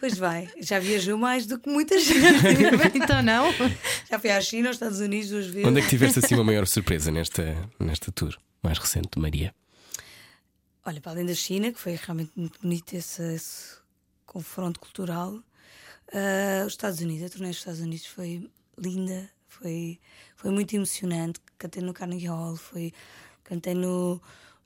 [0.00, 2.16] Pois vai, já viajou mais do que muita gente.
[2.96, 3.44] então não?
[4.10, 5.68] já fui à China, aos Estados Unidos duas vezes.
[5.68, 9.54] Onde é que tiveste assim uma maior surpresa nesta, nesta tour mais recente de Maria?
[10.84, 13.76] Olha, para além da China, que foi realmente muito bonito esse, esse
[14.26, 15.38] confronto cultural,
[16.12, 19.98] ah, os Estados Unidos, a turnê dos Estados Unidos foi linda, foi,
[20.36, 21.38] foi muito emocionante.
[21.56, 22.92] Cantei no Carnegie Hall, foi,
[23.44, 24.20] cantei no,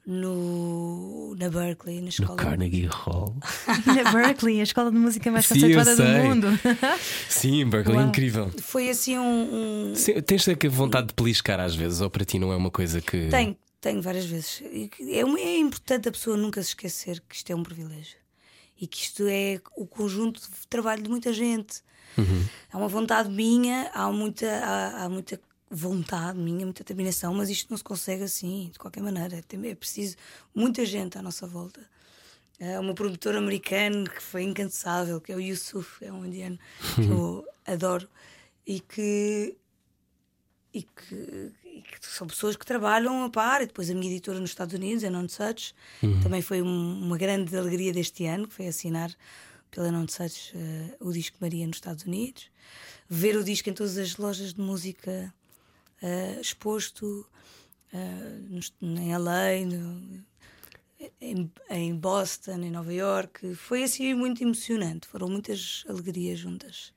[0.07, 2.37] no, na Berkeley, na No escola.
[2.37, 3.37] Carnegie Hall.
[3.87, 6.47] Na Berkeley, a escola de música mais conceituada do mundo.
[7.29, 8.09] Sim, Berkeley, Uau.
[8.09, 8.51] incrível.
[8.63, 12.39] Foi assim um- um, Sim, tens que vontade de peliscar às vezes, ou para ti
[12.39, 13.29] não é uma coisa que.
[13.29, 13.57] Tenho,
[13.87, 14.63] tenho várias vezes.
[15.11, 18.19] É, uma- é importante a pessoa nunca se esquecer que isto é um privilégio
[18.81, 21.83] e que isto é o conjunto de trabalho de muita gente.
[22.73, 27.69] Há uma vontade minha, há muita, há, há muita vontade minha, muita determinação, mas isto
[27.71, 29.37] não se consegue assim, de qualquer maneira.
[29.39, 30.17] É preciso
[30.55, 31.81] muita gente à nossa volta.
[32.61, 36.59] Há um produtor americano que foi incansável, que é o Yusuf, é um indiano
[36.95, 38.09] que eu adoro
[38.67, 39.57] e que
[40.73, 41.53] e que,
[41.91, 43.63] que são pessoas que trabalham a par.
[43.63, 45.73] E depois a minha editora nos Estados Unidos, a Non Such,
[46.23, 49.15] também foi um- uma grande alegria deste ano, que foi assinar
[49.71, 52.51] pela Non Such eh, o disco Maria nos Estados Unidos.
[53.09, 55.33] Ver o disco em todas as lojas de música
[56.03, 57.27] eh, exposto
[58.51, 60.25] nos- em LA, no-
[61.21, 63.55] em, em Boston, em Nova York.
[63.55, 65.07] Foi assim muito emocionante.
[65.09, 66.93] Foram muitas alegrias juntas.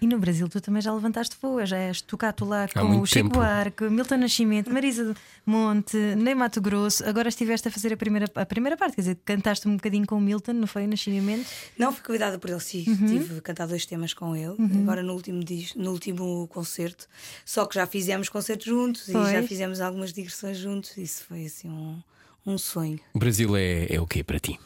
[0.00, 3.28] E no Brasil tu também já levantaste voo, já és tocado lá com o Chico
[3.28, 3.40] tempo.
[3.40, 5.12] Buarque, Milton Nascimento, Marisa
[5.44, 7.04] Monte, nem Mato Grosso.
[7.04, 10.16] Agora estiveste a fazer a primeira, a primeira parte, quer dizer, cantaste um bocadinho com
[10.16, 10.84] o Milton, não foi?
[10.84, 11.48] O Nascimento.
[11.76, 12.84] Não fui convidada por ele, sim.
[12.84, 15.42] Tive a cantar dois temas com ele, agora no último,
[15.74, 17.08] no último concerto.
[17.44, 19.30] Só que já fizemos concertos juntos Foi.
[19.30, 20.96] e já fizemos algumas digressões juntos.
[20.96, 22.00] Isso foi assim um,
[22.46, 23.00] um sonho.
[23.12, 24.58] O Brasil é, é o quê para ti?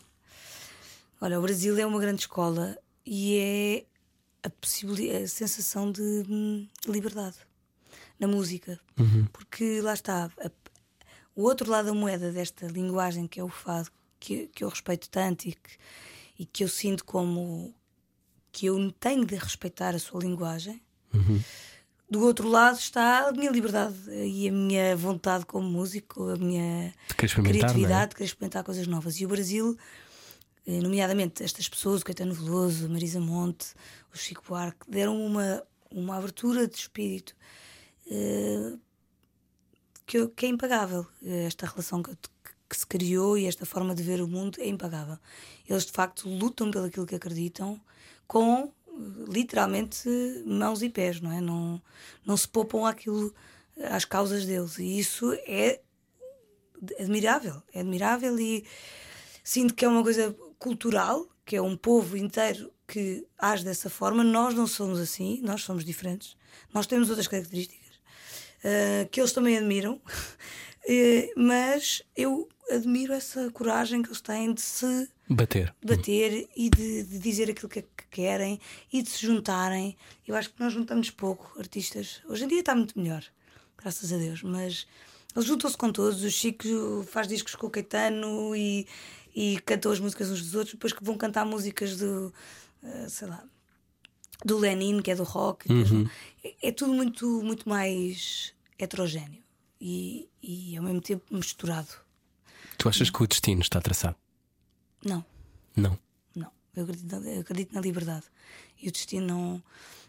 [1.20, 2.76] Olha, o Brasil é uma grande escola
[3.07, 3.85] e é
[4.43, 7.36] a, a sensação de hum, liberdade
[8.18, 8.78] na música.
[9.32, 10.51] Porque lá está, a-
[11.34, 13.90] o outro lado da moeda desta linguagem que é o fado,
[14.20, 15.70] que, que eu respeito tanto e que,
[16.38, 17.74] e que eu sinto como
[18.53, 20.80] que eu tenho de respeitar a sua linguagem.
[22.09, 26.93] do outro lado está a minha liberdade e a minha vontade como músico, a minha
[27.18, 28.07] De experimentar, criatividade é?
[28.09, 29.18] de querer experimentar coisas novas.
[29.18, 29.76] E o Brasil,
[30.66, 33.68] eh, nomeadamente estas pessoas, o Caetano Veloso, Marisa Monte,
[34.12, 37.34] o Chico Buarque, deram uma, uma abertura de espírito
[38.10, 38.74] eh,
[40.06, 41.06] que, que é impagável.
[41.22, 42.14] Esta relação que,
[42.68, 45.18] que se criou e esta forma de ver o mundo é impagável.
[45.68, 47.80] Eles de facto lutam pelo aquilo que acreditam
[48.26, 48.72] com
[49.28, 50.08] literalmente
[50.44, 51.40] mãos e pés, não é?
[51.40, 51.80] Não,
[52.24, 53.34] não se poupam àquilo,
[53.90, 54.78] às causas deles.
[54.78, 55.80] E isso é
[56.98, 57.62] admirável.
[57.72, 58.66] É admirável e
[59.42, 64.22] sinto que é uma coisa cultural, que é um povo inteiro que age dessa forma.
[64.22, 66.36] Nós não somos assim, nós somos diferentes.
[66.74, 67.97] Nós temos outras características
[68.62, 70.01] eh, que eles também admiram.
[70.84, 75.72] Eh, mas eu admiro essa coragem que eles têm de se Bater.
[75.80, 78.59] bater e de, de dizer aquilo que, que querem
[78.93, 79.97] e de se juntarem.
[80.26, 82.20] Eu acho que nós juntamos pouco artistas.
[82.28, 83.22] Hoje em dia está muito melhor,
[83.78, 84.84] graças a Deus, mas
[85.36, 86.24] eles juntam-se com todos.
[86.24, 86.66] O Chico
[87.07, 88.84] faz discos com o Caetano e,
[89.36, 92.34] e cantam as músicas uns dos outros, depois que vão cantar músicas do,
[92.83, 93.45] eh, sei lá,
[94.45, 95.68] do Lenin, que é do rock.
[95.68, 96.11] depois-
[96.45, 99.43] É, é tudo muito, muito mais heterogéneo
[99.80, 101.89] e, e ao mesmo tempo misturado.
[102.78, 104.16] Tu achas que o destino está traçado?
[105.05, 105.24] Não.
[105.76, 105.97] Não.
[106.35, 108.24] Não, eu acredito, na- eu acredito na liberdade.
[108.80, 109.62] E o destino não.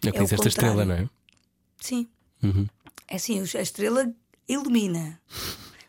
[0.03, 1.09] É o que É diz esta estrela, não é?
[1.79, 2.07] Sim.
[2.41, 2.67] Uhum.
[3.07, 4.11] É assim, a estrela
[4.47, 5.21] ilumina,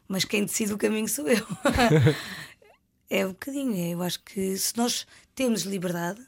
[0.07, 1.47] mas quem decide o caminho sou eu.
[3.09, 3.75] é um bocadinho.
[3.75, 6.21] é, Eu acho que se nós temos liberdade,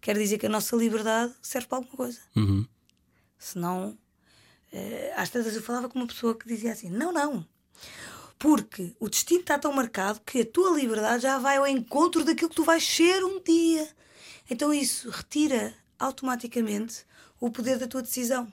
[0.00, 2.18] quer dizer que a nossa liberdade serve para alguma coisa.
[2.36, 2.66] Uhum.
[3.38, 3.96] Senão,
[4.72, 7.46] eh, às tantas eu falava com uma pessoa que dizia assim: não, não.
[8.38, 12.50] Porque o destino está tão marcado que a tua liberdade já vai ao encontro daquilo
[12.50, 13.88] que tu vais ser um dia.
[14.48, 17.04] Então isso retira automaticamente
[17.40, 18.50] o poder da tua decisão.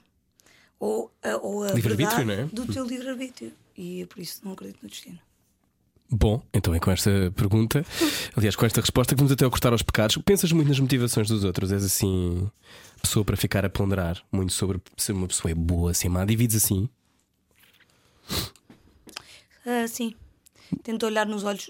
[0.78, 2.44] Ou a, ou a verdade é?
[2.46, 3.52] do teu livre-arbítrio.
[3.76, 5.18] E é por isso não acredito no destino.
[6.08, 7.84] Bom, então é com esta pergunta,
[8.36, 10.16] aliás, com esta resposta, que vamos até ao cortar aos pecados.
[10.18, 11.72] Pensas muito nas motivações dos outros?
[11.72, 12.48] És assim,
[13.02, 16.24] pessoa para ficar a ponderar muito sobre se uma pessoa é boa, se é má?
[16.24, 16.88] Divides assim?
[19.64, 20.14] Ah, sim.
[20.82, 21.68] Tento olhar nos olhos.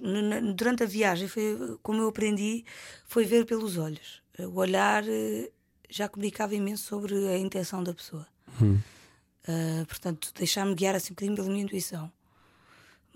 [0.55, 2.65] Durante a viagem, foi, como eu aprendi,
[3.07, 4.23] foi ver pelos olhos.
[4.39, 5.51] O olhar eh,
[5.89, 8.27] já comunicava imenso sobre a intenção da pessoa.
[9.49, 12.11] Ah, portanto, deixar-me guiar assim um bocadinho pela minha intuição.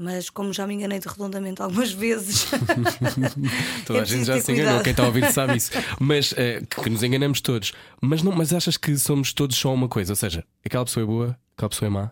[0.03, 2.47] Mas como já me enganei de redondamente algumas vezes,
[3.85, 4.83] Toda É a gente já se enganou, cuidado.
[4.85, 5.71] quem está a ouvir sabe isso.
[6.01, 7.75] Mas eh, que, nos enganamos todos.
[8.01, 10.13] Mas, não, mas achas que somos todos só uma coisa?
[10.13, 12.11] Ou seja, aquela pessoa é boa, aquela pessoa é má?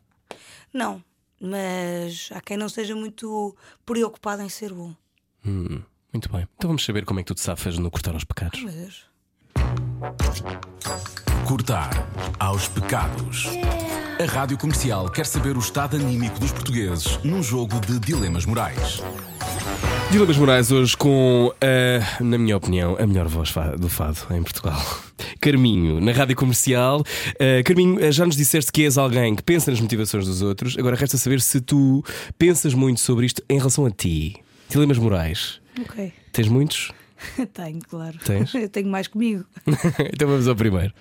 [0.73, 1.03] não.
[1.41, 4.93] Mas há quem não esteja muito preocupado em ser bom.
[5.47, 5.81] Hum,
[6.13, 6.47] muito bem.
[6.57, 8.61] Então vamos saber como é que tu te safas no cortar aos pecados.
[8.61, 9.07] Meu Deus.
[11.47, 11.91] Cortar
[12.41, 13.47] aos pecados.
[14.21, 19.01] A Rádio Comercial quer saber o estado anímico dos portugueses num jogo de dilemas morais.
[20.11, 24.83] Dilemas Moraes hoje com, a, na minha opinião, a melhor voz do fado em Portugal.
[25.41, 27.03] Carminho, na rádio comercial.
[27.35, 30.77] Uh, Carminho, uh, já nos disseste que és alguém que pensa nas motivações dos outros.
[30.77, 32.03] Agora resta saber se tu
[32.37, 34.35] pensas muito sobre isto em relação a ti.
[34.69, 35.61] Dilemas Morais.
[35.81, 36.13] Ok.
[36.33, 36.91] Tens muitos?
[37.55, 38.19] Tenho, claro.
[38.25, 38.53] Tens?
[38.57, 39.45] Eu tenho mais comigo.
[40.13, 40.93] então vamos ao primeiro.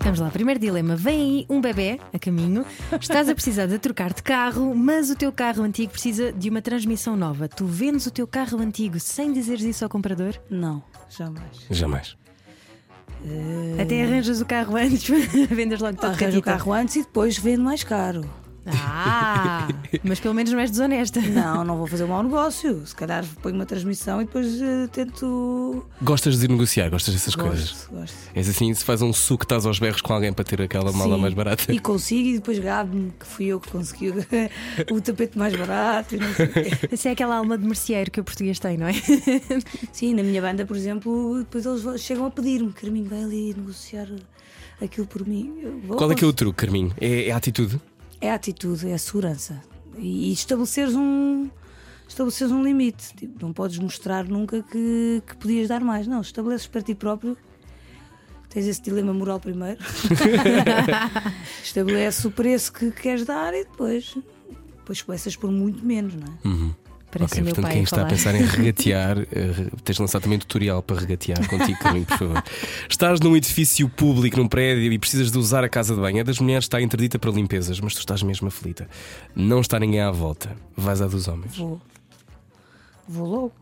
[0.00, 0.96] Vamos lá, primeiro dilema.
[0.96, 2.64] Vem aí um bebê a caminho,
[3.00, 6.62] estás a precisar de trocar de carro, mas o teu carro antigo precisa de uma
[6.62, 7.48] transmissão nova.
[7.48, 10.34] Tu vendes o teu carro antigo sem dizeres isso ao comprador?
[10.50, 11.66] Não, jamais.
[11.70, 12.16] Jamais.
[13.80, 15.08] Até arranjas o carro antes,
[15.50, 18.28] vendas logo todo Arranjo o carro antes e depois vendo mais caro.
[18.66, 19.68] Ah,
[20.04, 21.20] mas pelo menos não és desonesta.
[21.20, 22.86] Não, não vou fazer um mau negócio.
[22.86, 25.86] Se calhar ponho uma transmissão e depois eh, tento.
[26.02, 27.70] Gostas de negociar, gostas dessas coisas?
[27.70, 28.16] Gosto, gosto.
[28.34, 31.16] És assim, se faz um suco, estás aos berros com alguém para ter aquela mala
[31.16, 31.20] Sim.
[31.22, 31.72] mais barata.
[31.72, 34.10] E consigo, e depois gabo-me que fui eu que consegui
[34.90, 36.14] o tapete mais barato.
[36.14, 36.48] E não sei.
[36.90, 38.92] Essa é aquela alma de merceeiro que o português tem, não é?
[39.92, 44.08] Sim, na minha banda, por exemplo, depois eles chegam a pedir-me: Carminho, vai ali negociar
[44.80, 45.82] aquilo por mim.
[45.88, 46.92] Qual é que é o truque, Carminho?
[47.00, 47.80] É, é a atitude?
[48.20, 49.62] É a atitude, é a segurança.
[49.96, 51.48] E, e estabeleceres um.
[52.08, 53.14] Estabeleceres um limite.
[53.14, 56.06] Tipo, não podes mostrar nunca que, que podias dar mais.
[56.06, 57.36] Não, estabeleces para ti próprio.
[58.48, 59.78] Tens esse dilema moral primeiro.
[61.62, 64.16] Estabelece o preço que queres dar e depois.
[64.78, 66.48] Depois começas por muito menos, não é?
[67.10, 68.06] Parece ok, o meu portanto, pai quem está falar.
[68.06, 69.26] a pensar em regatear, eh,
[69.82, 72.44] tens de lançar também um tutorial para regatear contigo, Carminho, por favor.
[72.88, 76.20] Estás num edifício público, num prédio e precisas de usar a casa de banho.
[76.20, 78.88] A das mulheres está interdita para limpezas, mas tu estás mesmo aflita.
[79.34, 80.54] Não está ninguém à volta.
[80.76, 81.56] Vais à dos homens.
[81.56, 81.80] Vou.
[83.08, 83.52] Vou logo.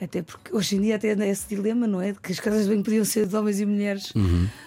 [0.00, 2.12] Até porque hoje em dia até anda esse dilema, não é?
[2.12, 4.12] De que as casas de banho podiam ser de homens e mulheres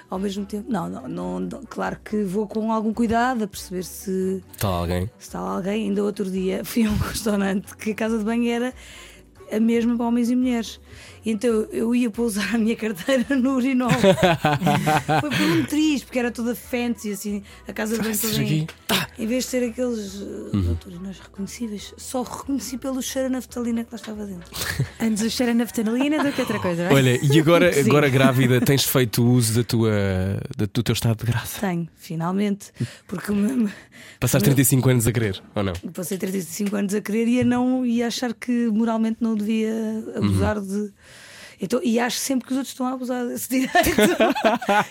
[0.09, 0.71] ao mesmo tempo.
[0.71, 5.05] Não, não, não, claro que vou com algum cuidado a perceber se, Está alguém?
[5.17, 5.89] se está alguém.
[5.89, 8.73] Ainda outro dia fui a um restaurante que a casa de banho era
[9.51, 10.79] a mesma para homens e mulheres.
[11.25, 13.89] Então eu ia pousar a minha carteira no urinol.
[15.21, 18.67] Foi por um triz, porque era toda fancy, assim, a casa de banho toda em,
[19.17, 23.91] em vez de ser aqueles uh, urinóis reconhecíveis, só reconheci pelo cheiro a naftalina que
[23.91, 24.49] lá estava dentro.
[24.99, 26.93] Antes o cheiro a naftalina do que outra coisa, não é?
[26.93, 27.89] Olha, e agora, Sim.
[27.89, 29.91] agora grávida, tens feito uso da tua,
[30.57, 31.59] da- do teu estado de graça?
[31.61, 32.71] Tenho, finalmente,
[33.07, 33.69] porque me-
[34.19, 35.73] Passaste 35 anos a querer, ou não?
[35.93, 39.71] passei 35 anos a querer e a não e a achar que moralmente não devia
[40.15, 40.91] abusar de.
[41.61, 43.89] Então, e acho sempre que os outros estão a abusar desse direito.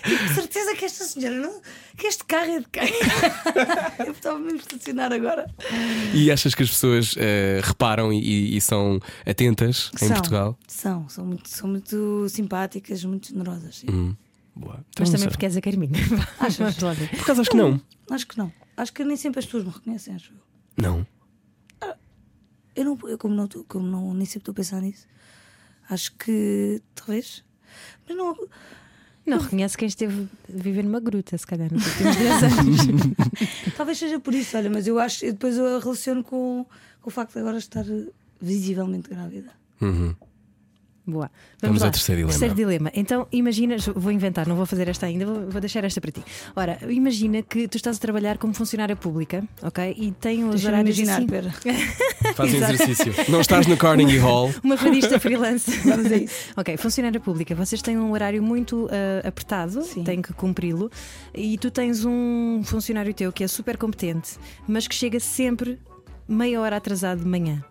[0.05, 1.61] e com certeza que esta senhora não.
[1.97, 2.93] que este carro é de quem?
[4.05, 5.49] Eu estava mesmo a estacionar agora.
[6.13, 10.59] E achas que as pessoas eh, reparam e, e são atentas em são, Portugal?
[10.67, 13.77] São, são muito, são muito simpáticas, muito generosas.
[13.77, 13.87] sim.
[13.89, 14.15] Hum,
[14.55, 14.75] boa.
[14.89, 15.29] Então, Mas também sei.
[15.29, 15.99] porque és a Carminha.
[16.37, 17.81] Por acaso acho que não.
[18.11, 18.53] Acho que não.
[18.77, 20.39] Acho que nem sempre as pessoas me reconhecem, acho eu.
[20.83, 21.05] Não.
[22.75, 25.05] Eu, não, eu como, não, como não, nem sempre estou a pensar nisso,
[25.89, 27.43] acho que talvez.
[28.07, 28.35] Mas não.
[29.25, 32.81] Não reconhece quem esteve a viver numa gruta, se calhar, nos últimos 10 anos.
[33.77, 36.65] Talvez seja por isso, olha, mas eu acho, eu depois eu relaciono com,
[36.99, 38.07] com o facto de agora estar eh,
[38.41, 39.51] visivelmente grávida.
[39.79, 40.15] Uhum.
[41.09, 41.31] Boa.
[41.61, 41.87] Vamos lá.
[41.87, 42.31] ao terceiro dilema.
[42.31, 42.91] Terceiro dilema.
[42.93, 46.23] Então, imagina, vou inventar, não vou fazer esta ainda, vou, vou deixar esta para ti.
[46.55, 49.95] Ora, imagina que tu estás a trabalhar como funcionária pública, ok?
[49.97, 51.73] E tem os horários imaginar, assim.
[52.35, 53.13] Faz um exercício.
[53.29, 54.53] Não estás no Carnegie Hall.
[54.63, 55.71] uma fadista freelance.
[55.83, 56.35] Vamos a isso.
[56.55, 60.03] Ok, funcionária pública, vocês têm um horário muito ah, apertado, Sim.
[60.03, 60.91] têm que cumpri-lo,
[61.33, 64.37] e tu tens um funcionário teu que é super competente,
[64.67, 65.79] mas que chega sempre
[66.27, 67.63] meia hora atrasado de manhã.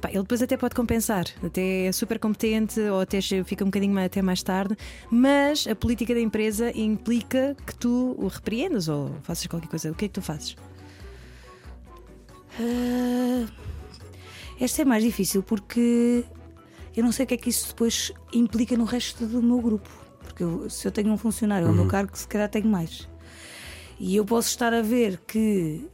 [0.00, 3.94] Pá, ele depois até pode compensar, até é super competente ou até fica um bocadinho
[3.94, 4.76] mais, até mais tarde,
[5.10, 9.90] mas a política da empresa implica que tu o repreendas ou faças qualquer coisa.
[9.90, 10.54] O que é que tu fazes?
[12.60, 13.46] Ah,
[14.60, 16.24] esta é mais difícil porque
[16.96, 19.88] eu não sei o que é que isso depois implica no resto do meu grupo.
[20.20, 23.08] Porque eu- se eu tenho um funcionário ao meu cargo, se calhar tenho mais.
[23.98, 25.86] E eu posso estar a ver que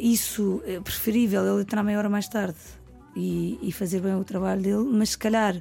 [0.00, 2.56] isso é preferível ele entrar meia hora mais tarde
[3.16, 5.60] e, e fazer bem o trabalho dele, mas se calhar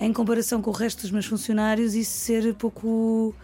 [0.00, 3.34] em comparação com o resto dos meus funcionários, isso ser pouco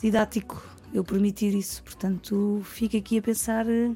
[0.00, 0.62] didático,
[0.94, 1.82] eu permitir isso.
[1.82, 3.66] Portanto, fico aqui a pensar.
[3.68, 3.90] eh,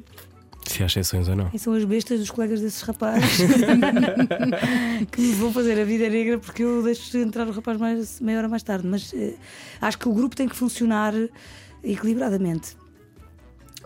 [0.67, 1.49] Se há exceções ou não.
[1.51, 3.39] quem são as bestas dos colegas desses rapazes
[5.11, 8.39] que me vão fazer a vida negra porque eu deixo entrar o rapaz mais, meia
[8.39, 8.87] hora mais tarde.
[8.87, 9.35] Mas eh,
[9.81, 11.15] acho que o grupo tem que funcionar
[11.83, 12.77] equilibradamente.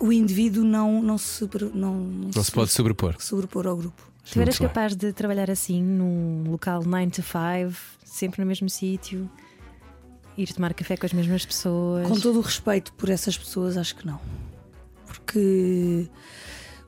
[0.00, 3.16] O indivíduo não, não, se, não, não, Não se pode sobrepor.
[3.18, 4.02] sobrepor ao grupo.
[4.30, 4.68] Tu eras bem.
[4.68, 9.28] capaz de trabalhar assim num local 9 to 5, sempre no mesmo sítio,
[10.36, 12.06] ir tomar café com as mesmas pessoas?
[12.06, 14.20] Com todo o respeito por essas pessoas, acho que não.
[15.06, 16.08] Porque,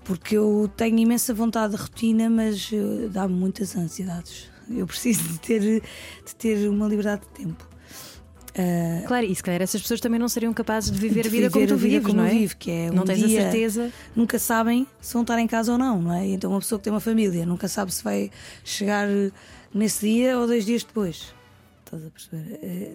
[0.05, 4.51] porque eu tenho imensa vontade de rotina, mas eh, dá-me muitas ansiedades.
[4.69, 7.67] Eu preciso de ter, de ter uma liberdade de tempo.
[8.57, 11.31] Ah, Claro, e se calhar essas pessoas também não seriam capazes de viver de a
[11.31, 12.39] vida como viver tu a vida vives, como não eu é?
[12.39, 13.93] vivo, que é não um tens dia- a certeza.
[14.17, 16.27] Nunca sabem se vão estar em casa ou não, não é?
[16.27, 18.31] Então, uma pessoa que tem uma família nunca sabe se vai
[18.65, 19.07] chegar
[19.73, 21.33] nesse dia ou dois dias depois.
[21.85, 22.59] Estás a perceber?
[22.63, 22.93] Eh,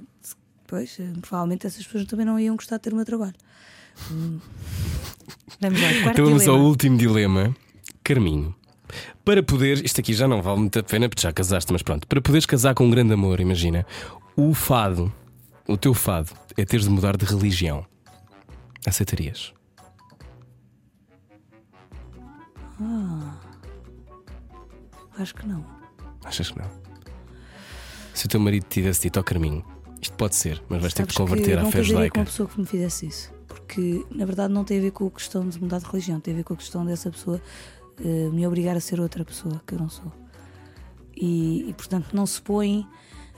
[0.67, 3.35] Pois, eh, provavelmente essas pessoas também não iam gostar de ter o meu trabalho.
[5.61, 6.63] Vamos lá, Então vamos ao dilema.
[6.69, 7.55] último dilema.
[8.03, 8.53] Carminho.
[9.23, 12.07] Para poder, isto aqui já não vale muito a pena porque já casaste, mas pronto,
[12.07, 13.85] para poderes casar com um grande amor, imagina,
[14.35, 15.11] o fado,
[15.67, 17.85] o teu fado, é teres de mudar de religião.
[18.85, 19.53] Aceitarias?
[25.17, 25.65] Acho que não.
[26.23, 26.69] Achas que não?
[28.13, 29.65] Se o teu marido tivesse dito ao Carminho,
[30.01, 32.19] isto pode ser, mas vais ter que te converter à fé judaica.
[32.19, 33.33] uma pessoa que me fizesse isso.
[33.47, 36.33] Porque, na verdade, não tem a ver com a questão de mudar de religião, tem
[36.33, 37.41] a ver com a questão dessa pessoa
[37.99, 40.11] eh, me obrigar a ser outra pessoa que eu não sou.
[41.15, 42.85] E, e, portanto, não se põe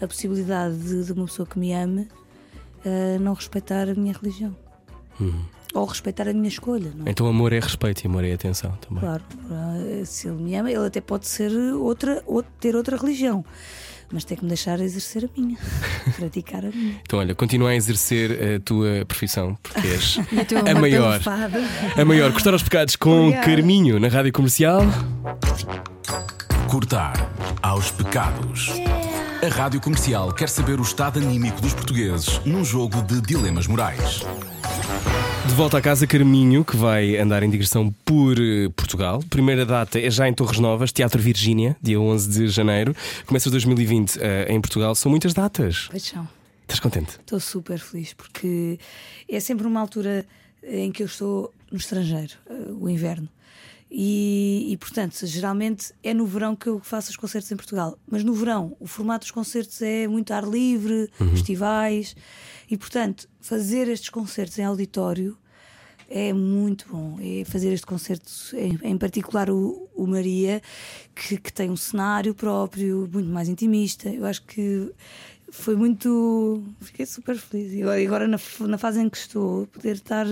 [0.01, 2.07] a possibilidade de, de uma pessoa que me ame
[2.85, 4.55] eh, não respeitar a minha religião.
[5.73, 7.09] Ou respeitar a minha escolha, não é?
[7.09, 8.99] Então amor é respeito e amor é atenção também.
[9.01, 9.23] Claro,
[9.99, 13.43] eh, se ele me ama, ele até pode ser outra, outra- ter outra religião,
[14.11, 15.57] mas tem que me deixar exercer a minha,
[16.15, 16.95] praticar a minha.
[17.01, 20.17] Então olha, continua a exercer a tua profissão, porque és
[20.65, 21.19] a amor maior.
[21.97, 22.31] a maior.
[22.31, 23.45] Cortar aos pecados com Obrigada.
[23.45, 24.81] Carminho na rádio comercial.
[26.69, 27.13] Cortar
[27.61, 28.71] aos pecados.
[29.39, 34.21] A Rádio Comercial quer saber o estado anímico dos portugueses num jogo de dilemas morais.
[35.47, 39.19] De volta à casa, Carminho, que vai andar em digressão por eh, Portugal.
[39.29, 42.95] Primeira data é já em Torres Novas, Teatro Virgínia, dia 11 de janeiro.
[43.27, 44.95] Começa 2020 eh, em Portugal.
[44.95, 45.87] São muitas datas.
[45.91, 46.27] Paixão.
[46.63, 47.11] Estás contente?
[47.19, 48.79] Estou super feliz porque
[49.29, 50.25] é sempre uma altura
[50.63, 53.29] em que eu estou no estrangeiro, eh, o inverno.
[53.89, 57.97] E, e, portanto, geralmente é no verão que eu faço os concertos em Portugal.
[58.05, 62.15] Mas no verão, o formato dos concertos é muito ar livre, festivais.
[62.69, 65.37] E, portanto, fazer estes concertos em auditório
[66.09, 67.17] é muito bom.
[67.21, 70.61] É fazer este concerto, em, em particular o, o Maria,
[71.15, 74.09] que, que tem um cenário próprio, muito mais intimista.
[74.09, 74.91] Eu acho que
[75.49, 76.61] foi muito.
[76.81, 77.71] Fiquei super feliz.
[77.73, 78.37] E agora, agora na,
[78.67, 80.25] na fase em que estou, poder estar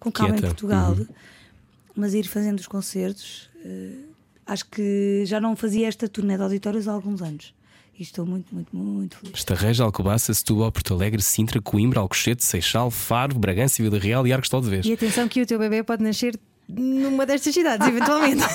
[0.00, 0.46] com calma Quieta.
[0.46, 1.06] em Portugal, Uhum.
[1.98, 3.50] Mas ir fazendo os concertos.
[3.64, 3.90] eh,
[4.46, 7.52] acho que já não fazia esta turnê de auditórios há alguns anos.
[7.98, 9.36] E estou muito, muito, muito feliz.
[9.36, 14.48] Estarreja, Alcobaça, Setúbal, Porto Alegre, Sintra, Coimbra, Alcochete, Seixal, Faro, Bragança, Vila Real e Arcos
[14.48, 14.86] de Vez.
[14.86, 16.38] E atenção que o teu bebê pode nascer
[16.68, 18.42] numa destas cidades, eventualmente.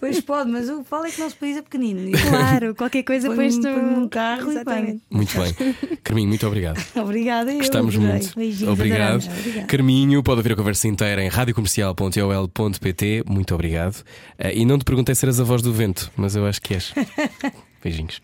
[0.00, 2.08] Pois pode, mas o que falo é que o nosso país é pequenino.
[2.08, 3.68] E claro, qualquer coisa depois tu.
[3.68, 5.02] num carro e Exatamente.
[5.08, 5.54] Muito bem.
[6.02, 6.84] Carminho, muito obrigado.
[6.96, 7.52] Obrigada.
[7.52, 8.34] eu Gostamos muito.
[8.36, 9.24] Beijinhos, obrigado.
[9.24, 9.66] Obrigada.
[9.66, 13.22] Carminho, pode ouvir a conversa inteira em radiocomercial.ol.pt.
[13.26, 14.04] Muito obrigado.
[14.36, 16.74] Eh, e não te perguntei se eras a voz do vento, mas eu acho que
[16.74, 16.92] és.
[17.82, 18.20] Beijinhos.